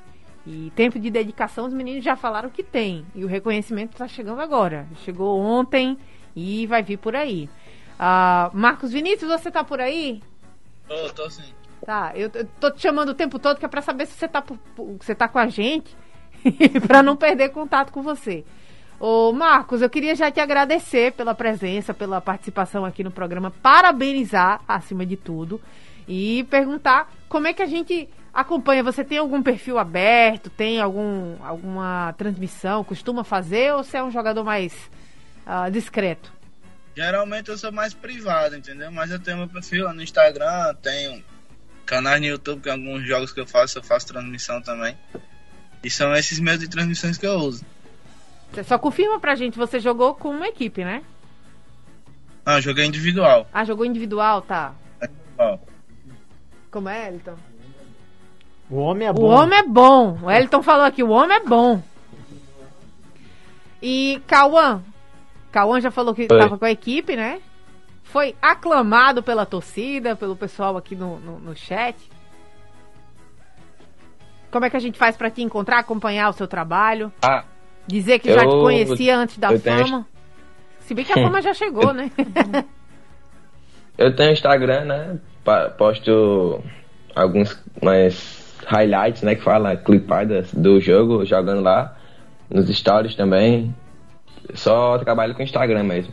E 0.46 0.72
tempo 0.74 0.98
de 0.98 1.10
dedicação 1.10 1.66
os 1.66 1.74
meninos 1.74 2.02
já 2.02 2.16
falaram 2.16 2.48
que 2.48 2.62
tem. 2.62 3.04
E 3.14 3.22
o 3.22 3.28
reconhecimento 3.28 3.92
está 3.92 4.08
chegando 4.08 4.40
agora. 4.40 4.88
Chegou 5.04 5.38
ontem 5.38 5.98
e 6.34 6.66
vai 6.66 6.82
vir 6.82 6.96
por 6.96 7.14
aí. 7.14 7.50
Uh, 7.98 8.56
Marcos 8.56 8.92
Vinícius, 8.92 9.30
você 9.30 9.48
está 9.48 9.62
por 9.62 9.78
aí? 9.78 10.22
Tô, 10.88 11.10
tô 11.10 11.28
sim. 11.28 11.52
Tá, 11.84 12.12
eu, 12.14 12.30
eu 12.32 12.46
tô 12.58 12.70
te 12.70 12.80
chamando 12.80 13.10
o 13.10 13.14
tempo 13.14 13.38
todo 13.38 13.58
que 13.58 13.64
é 13.64 13.68
pra 13.68 13.82
saber 13.82 14.06
se 14.06 14.14
você 14.14 14.26
tá, 14.26 14.42
você 14.98 15.14
tá 15.14 15.28
com 15.28 15.38
a 15.38 15.48
gente. 15.48 15.94
para 16.86 17.02
não 17.02 17.16
perder 17.16 17.50
contato 17.50 17.92
com 17.92 18.02
você. 18.02 18.44
Ô 19.00 19.32
Marcos, 19.32 19.80
eu 19.80 19.88
queria 19.88 20.14
já 20.16 20.30
te 20.30 20.40
agradecer 20.40 21.12
pela 21.12 21.34
presença, 21.34 21.94
pela 21.94 22.20
participação 22.20 22.84
aqui 22.84 23.04
no 23.04 23.12
programa, 23.12 23.50
parabenizar 23.50 24.60
acima 24.66 25.06
de 25.06 25.16
tudo 25.16 25.60
e 26.08 26.44
perguntar 26.50 27.12
como 27.28 27.46
é 27.46 27.52
que 27.52 27.62
a 27.62 27.66
gente 27.66 28.08
acompanha. 28.34 28.82
Você 28.82 29.04
tem 29.04 29.18
algum 29.18 29.42
perfil 29.42 29.78
aberto? 29.78 30.50
Tem 30.50 30.80
algum, 30.80 31.36
alguma 31.44 32.12
transmissão? 32.18 32.82
Costuma 32.82 33.22
fazer 33.22 33.72
ou 33.74 33.84
você 33.84 33.98
é 33.98 34.02
um 34.02 34.10
jogador 34.10 34.42
mais 34.42 34.74
uh, 35.46 35.70
discreto? 35.70 36.32
Geralmente 36.96 37.48
eu 37.50 37.56
sou 37.56 37.70
mais 37.70 37.94
privado, 37.94 38.56
entendeu? 38.56 38.90
Mas 38.90 39.12
eu 39.12 39.20
tenho 39.20 39.36
meu 39.36 39.48
perfil 39.48 39.92
no 39.92 40.02
Instagram, 40.02 40.74
tenho 40.82 41.22
canais 41.86 42.20
no 42.20 42.26
YouTube, 42.26 42.62
que 42.62 42.68
alguns 42.68 43.06
jogos 43.06 43.32
que 43.32 43.40
eu 43.40 43.46
faço, 43.46 43.78
eu 43.78 43.82
faço 43.84 44.08
transmissão 44.08 44.60
também. 44.60 44.96
E 45.82 45.90
são 45.90 46.14
esses 46.14 46.40
meios 46.40 46.60
de 46.60 46.68
transmissões 46.68 47.16
que 47.16 47.26
eu 47.26 47.34
uso. 47.34 47.64
Você 48.52 48.64
só 48.64 48.78
confirma 48.78 49.20
pra 49.20 49.34
gente, 49.34 49.58
você 49.58 49.78
jogou 49.78 50.14
com 50.14 50.30
uma 50.30 50.48
equipe, 50.48 50.84
né? 50.84 51.02
Ah, 52.44 52.60
joguei 52.60 52.86
individual. 52.86 53.46
Ah, 53.52 53.64
jogou 53.64 53.84
individual, 53.84 54.42
tá. 54.42 54.74
Individual. 55.02 55.60
Como 56.70 56.88
é, 56.88 57.08
Elton? 57.08 57.36
O 58.70 58.76
homem 58.76 59.08
é 59.08 59.12
bom. 59.12 59.22
O 59.22 59.26
homem 59.26 59.58
é 59.58 59.62
bom. 59.62 60.18
O 60.22 60.30
Elton 60.30 60.62
falou 60.62 60.84
aqui, 60.84 61.02
o 61.02 61.10
homem 61.10 61.36
é 61.36 61.40
bom. 61.40 61.82
E 63.82 64.20
Cauã, 64.26 64.82
Cauã 65.52 65.80
já 65.80 65.90
falou 65.90 66.14
que 66.14 66.22
estava 66.22 66.58
com 66.58 66.64
a 66.64 66.70
equipe, 66.70 67.16
né? 67.16 67.40
Foi 68.02 68.34
aclamado 68.40 69.22
pela 69.22 69.46
torcida, 69.46 70.16
pelo 70.16 70.34
pessoal 70.34 70.76
aqui 70.76 70.96
no, 70.96 71.18
no, 71.20 71.38
no 71.38 71.56
chat. 71.56 71.96
Como 74.50 74.64
é 74.64 74.70
que 74.70 74.76
a 74.76 74.80
gente 74.80 74.98
faz 74.98 75.16
para 75.16 75.30
te 75.30 75.42
encontrar, 75.42 75.78
acompanhar 75.78 76.28
o 76.30 76.32
seu 76.32 76.46
trabalho? 76.46 77.12
Ah, 77.22 77.44
Dizer 77.86 78.18
que 78.18 78.30
já 78.32 78.40
te 78.40 78.46
conhecia 78.50 79.16
antes 79.16 79.38
da 79.38 79.50
eu 79.50 79.58
tenho- 79.60 79.86
fama? 79.86 80.06
Se 80.80 80.94
bem 80.94 81.04
que 81.04 81.12
a 81.12 81.14
fama 81.14 81.40
já 81.40 81.54
chegou, 81.54 81.92
né? 81.94 82.10
eu 83.96 84.14
tenho 84.14 84.32
Instagram, 84.32 84.84
né? 84.84 85.18
Posto 85.78 86.62
alguns 87.14 87.58
mais 87.82 88.54
highlights, 88.66 89.22
né? 89.22 89.34
Que 89.34 89.42
fala 89.42 89.74
clipadas 89.76 90.52
do 90.52 90.78
jogo, 90.80 91.24
jogando 91.24 91.62
lá. 91.62 91.96
Nos 92.50 92.68
stories 92.68 93.14
também. 93.14 93.74
Só 94.54 94.98
trabalho 94.98 95.34
com 95.34 95.42
Instagram 95.42 95.82
mesmo. 95.84 96.12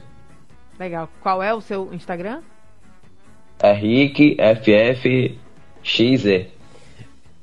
Legal. 0.80 1.10
Qual 1.22 1.42
é 1.44 1.54
o 1.54 1.62
seu 1.62 1.94
Instagram? 1.94 2.42
É 3.60 3.72
Rick 3.74 4.38
FF 4.40 5.38
XZ. 5.84 6.48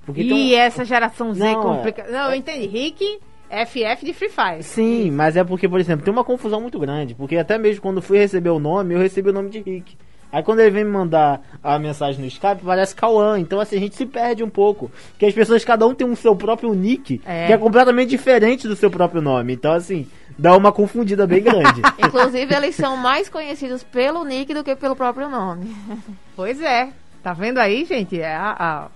Porque 0.04 0.22
e 0.22 0.28
tem 0.28 0.54
essa 0.54 0.84
geração 0.84 1.32
Z 1.32 1.44
Não, 1.44 1.62
complica. 1.62 2.06
Não, 2.10 2.30
eu 2.30 2.34
entendi. 2.34 2.66
Rick, 2.66 3.18
FF 3.48 4.04
de 4.04 4.12
Free 4.12 4.28
Fire. 4.30 4.62
Sim, 4.62 5.10
mas 5.10 5.36
é 5.36 5.44
porque, 5.44 5.68
por 5.68 5.78
exemplo, 5.78 6.04
tem 6.04 6.12
uma 6.12 6.24
confusão 6.24 6.60
muito 6.60 6.78
grande. 6.78 7.14
Porque 7.14 7.36
até 7.36 7.58
mesmo 7.58 7.82
quando 7.82 8.02
fui 8.02 8.18
receber 8.18 8.50
o 8.50 8.58
nome, 8.58 8.94
eu 8.94 8.98
recebi 8.98 9.30
o 9.30 9.32
nome 9.32 9.50
de 9.50 9.60
Rick. 9.60 9.96
Aí 10.32 10.42
quando 10.42 10.60
ele 10.60 10.70
vem 10.70 10.84
me 10.84 10.90
mandar 10.90 11.42
a 11.62 11.78
mensagem 11.78 12.18
no 12.22 12.26
Skype, 12.26 12.62
parece 12.64 12.94
Cauã. 12.94 13.38
Então 13.38 13.60
assim, 13.60 13.76
a 13.76 13.80
gente 13.80 13.94
se 13.94 14.06
perde 14.06 14.42
um 14.42 14.48
pouco. 14.48 14.90
Porque 15.10 15.26
as 15.26 15.34
pessoas, 15.34 15.62
cada 15.62 15.86
um 15.86 15.94
tem 15.94 16.06
um 16.06 16.16
seu 16.16 16.34
próprio 16.34 16.72
nick, 16.72 17.20
É. 17.26 17.46
que 17.48 17.52
é 17.52 17.58
completamente 17.58 18.08
diferente 18.08 18.66
do 18.66 18.74
seu 18.74 18.90
próprio 18.90 19.20
nome. 19.20 19.52
Então 19.52 19.74
assim, 19.74 20.08
dá 20.38 20.56
uma 20.56 20.72
confundida 20.72 21.26
bem 21.26 21.42
grande. 21.42 21.82
Inclusive, 22.02 22.54
eles 22.54 22.74
são 22.74 22.96
mais 22.96 23.28
conhecidos 23.28 23.82
pelo 23.82 24.24
nick 24.24 24.54
do 24.54 24.64
que 24.64 24.74
pelo 24.74 24.96
próprio 24.96 25.28
nome. 25.28 25.76
Pois 26.34 26.58
é. 26.62 26.88
Tá 27.22 27.34
vendo 27.34 27.58
aí, 27.58 27.84
gente? 27.84 28.18
É 28.18 28.34
a, 28.34 28.56
a... 28.58 28.86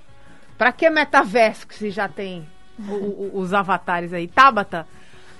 Pra 0.59 0.73
que 0.73 0.89
metaverso 0.91 1.67
se 1.71 1.91
já 1.91 2.09
tem 2.09 2.47
o- 2.89 2.93
o- 2.93 3.41
os 3.41 3.53
avatares 3.53 4.13
aí? 4.13 4.27
Tabata, 4.27 4.87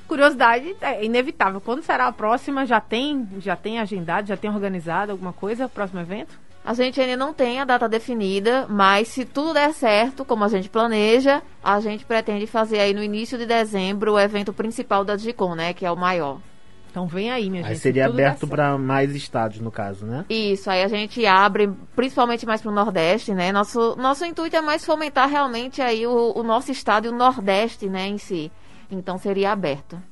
curiosidade 0.07 0.77
é 0.81 1.05
inevitável. 1.05 1.61
Quando 1.61 1.83
será 1.83 2.07
a 2.07 2.13
próxima? 2.13 2.67
Já 2.67 2.81
tem, 2.81 3.27
já 3.39 3.57
tem 3.57 3.79
agendado, 3.79 4.29
já 4.29 4.37
tem 4.37 4.51
organizado 4.51 5.13
alguma 5.13 5.33
coisa? 5.33 5.69
Próximo 5.69 6.01
evento? 6.01 6.39
A 6.65 6.75
gente 6.75 7.01
ainda 7.01 7.17
não 7.17 7.33
tem 7.33 7.61
a 7.61 7.65
data 7.65 7.89
definida, 7.89 8.67
mas 8.69 9.07
se 9.09 9.25
tudo 9.25 9.55
der 9.55 9.73
certo, 9.73 10.25
como 10.25 10.43
a 10.43 10.49
gente 10.49 10.69
planeja, 10.69 11.41
a 11.63 11.79
gente 11.81 12.05
pretende 12.05 12.45
fazer 12.47 12.81
aí 12.81 12.93
no 12.93 13.03
início 13.03 13.39
de 13.39 13.47
dezembro 13.47 14.15
o 14.15 14.19
evento 14.19 14.53
principal 14.53 15.05
da 15.05 15.15
Digicon, 15.15 15.55
né? 15.55 15.73
Que 15.73 15.87
é 15.87 15.91
o 15.91 15.97
maior. 15.97 16.41
Então 16.97 17.07
vem 17.07 17.31
aí, 17.31 17.51
minha 17.51 17.63
Aí 17.63 17.75
gente. 17.75 17.83
seria 17.83 18.05
se 18.05 18.09
tudo 18.09 18.17
der 18.17 18.25
aberto 18.29 18.49
para 18.49 18.79
mais 18.79 19.15
estados, 19.15 19.61
no 19.61 19.71
caso, 19.71 20.07
né? 20.07 20.25
Isso, 20.31 20.71
aí 20.71 20.83
a 20.83 20.89
gente 20.89 21.27
abre 21.27 21.71
principalmente 21.95 22.47
mais 22.47 22.63
para 22.63 22.73
o 22.73 22.75
Nordeste, 22.75 23.35
né? 23.35 23.53
Nosso, 23.53 23.95
nosso 23.97 24.25
intuito 24.25 24.57
é 24.57 24.63
mais 24.63 24.83
fomentar 24.83 25.29
realmente 25.29 25.83
aí 25.83 26.07
o, 26.07 26.33
o 26.35 26.43
nosso 26.43 26.73
estado 26.73 27.05
e 27.05 27.11
o 27.11 27.13
Nordeste, 27.15 27.87
né, 27.87 28.07
em 28.07 28.17
si. 28.17 28.51
Então 28.91 29.19
seria 29.19 29.53
aberto. 29.53 30.03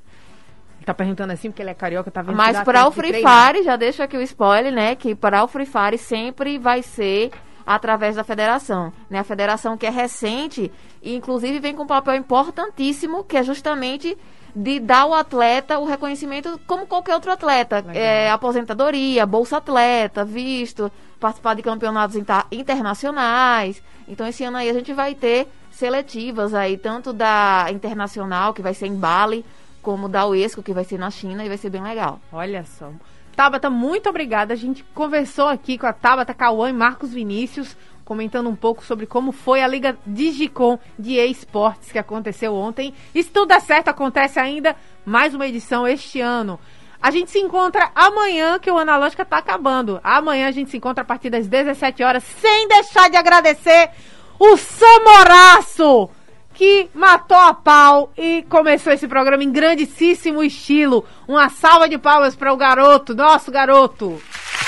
Tá 0.84 0.92
perguntando 0.92 1.32
assim 1.32 1.48
porque 1.48 1.62
ele 1.62 1.70
é 1.70 1.74
carioca, 1.74 2.10
tá 2.10 2.20
vendo? 2.20 2.36
Mas 2.36 2.60
para 2.60 2.86
o 2.86 2.90
Free. 2.90 3.14
Fire, 3.14 3.62
já 3.64 3.76
deixo 3.76 4.02
aqui 4.02 4.18
o 4.18 4.20
spoiler, 4.20 4.70
né? 4.70 4.94
Que 4.94 5.14
para 5.14 5.42
o 5.42 5.48
Free 5.48 5.64
Fire 5.64 5.96
sempre 5.96 6.58
vai 6.58 6.82
ser 6.82 7.30
através 7.64 8.16
da 8.16 8.24
federação. 8.24 8.92
Né? 9.08 9.20
A 9.20 9.24
federação 9.24 9.78
que 9.78 9.86
é 9.86 9.90
recente 9.90 10.70
e 11.02 11.14
inclusive 11.14 11.60
vem 11.60 11.74
com 11.74 11.84
um 11.84 11.86
papel 11.86 12.14
importantíssimo, 12.14 13.24
que 13.24 13.38
é 13.38 13.42
justamente 13.42 14.18
de 14.54 14.78
dar 14.78 15.00
ao 15.00 15.14
atleta 15.14 15.78
o 15.78 15.84
reconhecimento 15.84 16.60
como 16.66 16.86
qualquer 16.86 17.14
outro 17.14 17.32
atleta. 17.32 17.84
É, 17.92 18.30
aposentadoria, 18.30 19.26
bolsa 19.26 19.56
atleta, 19.56 20.24
visto, 20.24 20.90
participar 21.18 21.54
de 21.54 21.62
campeonatos 21.62 22.16
inter- 22.16 22.46
internacionais. 22.52 23.82
Então 24.06 24.26
esse 24.26 24.44
ano 24.44 24.58
aí 24.58 24.70
a 24.70 24.74
gente 24.74 24.92
vai 24.92 25.14
ter 25.14 25.48
seletivas 25.72 26.54
aí, 26.54 26.76
tanto 26.76 27.12
da 27.12 27.66
internacional, 27.70 28.54
que 28.54 28.62
vai 28.62 28.74
ser 28.74 28.86
em 28.86 28.94
Bali, 28.94 29.44
como 29.82 30.08
da 30.08 30.26
UESCO, 30.26 30.62
que 30.62 30.72
vai 30.72 30.84
ser 30.84 30.98
na 30.98 31.10
China, 31.10 31.44
e 31.44 31.48
vai 31.48 31.58
ser 31.58 31.70
bem 31.70 31.82
legal. 31.82 32.20
Olha 32.32 32.64
só. 32.64 32.90
Tabata, 33.34 33.68
muito 33.68 34.08
obrigada. 34.08 34.54
A 34.54 34.56
gente 34.56 34.84
conversou 34.94 35.48
aqui 35.48 35.76
com 35.76 35.86
a 35.86 35.92
Tabata 35.92 36.32
Cauã 36.32 36.70
e 36.70 36.72
Marcos 36.72 37.12
Vinícius, 37.12 37.76
comentando 38.04 38.48
um 38.48 38.56
pouco 38.56 38.84
sobre 38.84 39.06
como 39.06 39.32
foi 39.32 39.62
a 39.62 39.66
Liga 39.66 39.96
Digicom 40.06 40.78
de 40.98 41.16
esportes 41.18 41.90
que 41.90 41.98
aconteceu 41.98 42.54
ontem. 42.54 42.94
E 43.14 43.22
se 43.22 43.30
tudo 43.30 43.48
der 43.48 43.60
certo, 43.60 43.88
acontece 43.88 44.38
ainda 44.38 44.76
mais 45.04 45.34
uma 45.34 45.46
edição 45.46 45.86
este 45.86 46.20
ano. 46.20 46.58
A 47.00 47.10
gente 47.10 47.30
se 47.30 47.38
encontra 47.38 47.90
amanhã, 47.94 48.58
que 48.58 48.70
o 48.70 48.78
Analógica 48.78 49.24
tá 49.24 49.36
acabando. 49.36 50.00
Amanhã 50.02 50.48
a 50.48 50.50
gente 50.50 50.70
se 50.70 50.78
encontra 50.78 51.02
a 51.02 51.06
partir 51.06 51.28
das 51.28 51.46
17 51.46 52.02
horas, 52.02 52.24
sem 52.40 52.66
deixar 52.66 53.10
de 53.10 53.16
agradecer 53.16 53.90
o 54.38 54.56
Samoraço, 54.56 56.08
que 56.54 56.88
matou 56.94 57.36
a 57.36 57.52
pau 57.52 58.10
e 58.16 58.42
começou 58.48 58.92
esse 58.92 59.06
programa 59.06 59.44
em 59.44 59.52
grandíssimo 59.52 60.42
estilo. 60.42 61.04
Uma 61.28 61.50
salva 61.50 61.88
de 61.88 61.98
palmas 61.98 62.34
para 62.34 62.52
o 62.52 62.56
garoto, 62.56 63.14
nosso 63.14 63.50
garoto. 63.50 64.18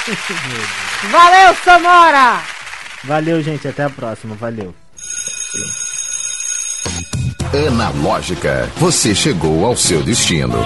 Valeu, 1.10 1.54
Samora! 1.54 2.55
Valeu, 3.06 3.42
gente. 3.42 3.68
Até 3.68 3.84
a 3.84 3.90
próxima. 3.90 4.34
Valeu. 4.34 4.74
Analógica, 7.68 8.68
você 8.76 9.14
chegou 9.14 9.64
ao 9.64 9.76
seu 9.76 10.02
destino. 10.02 10.58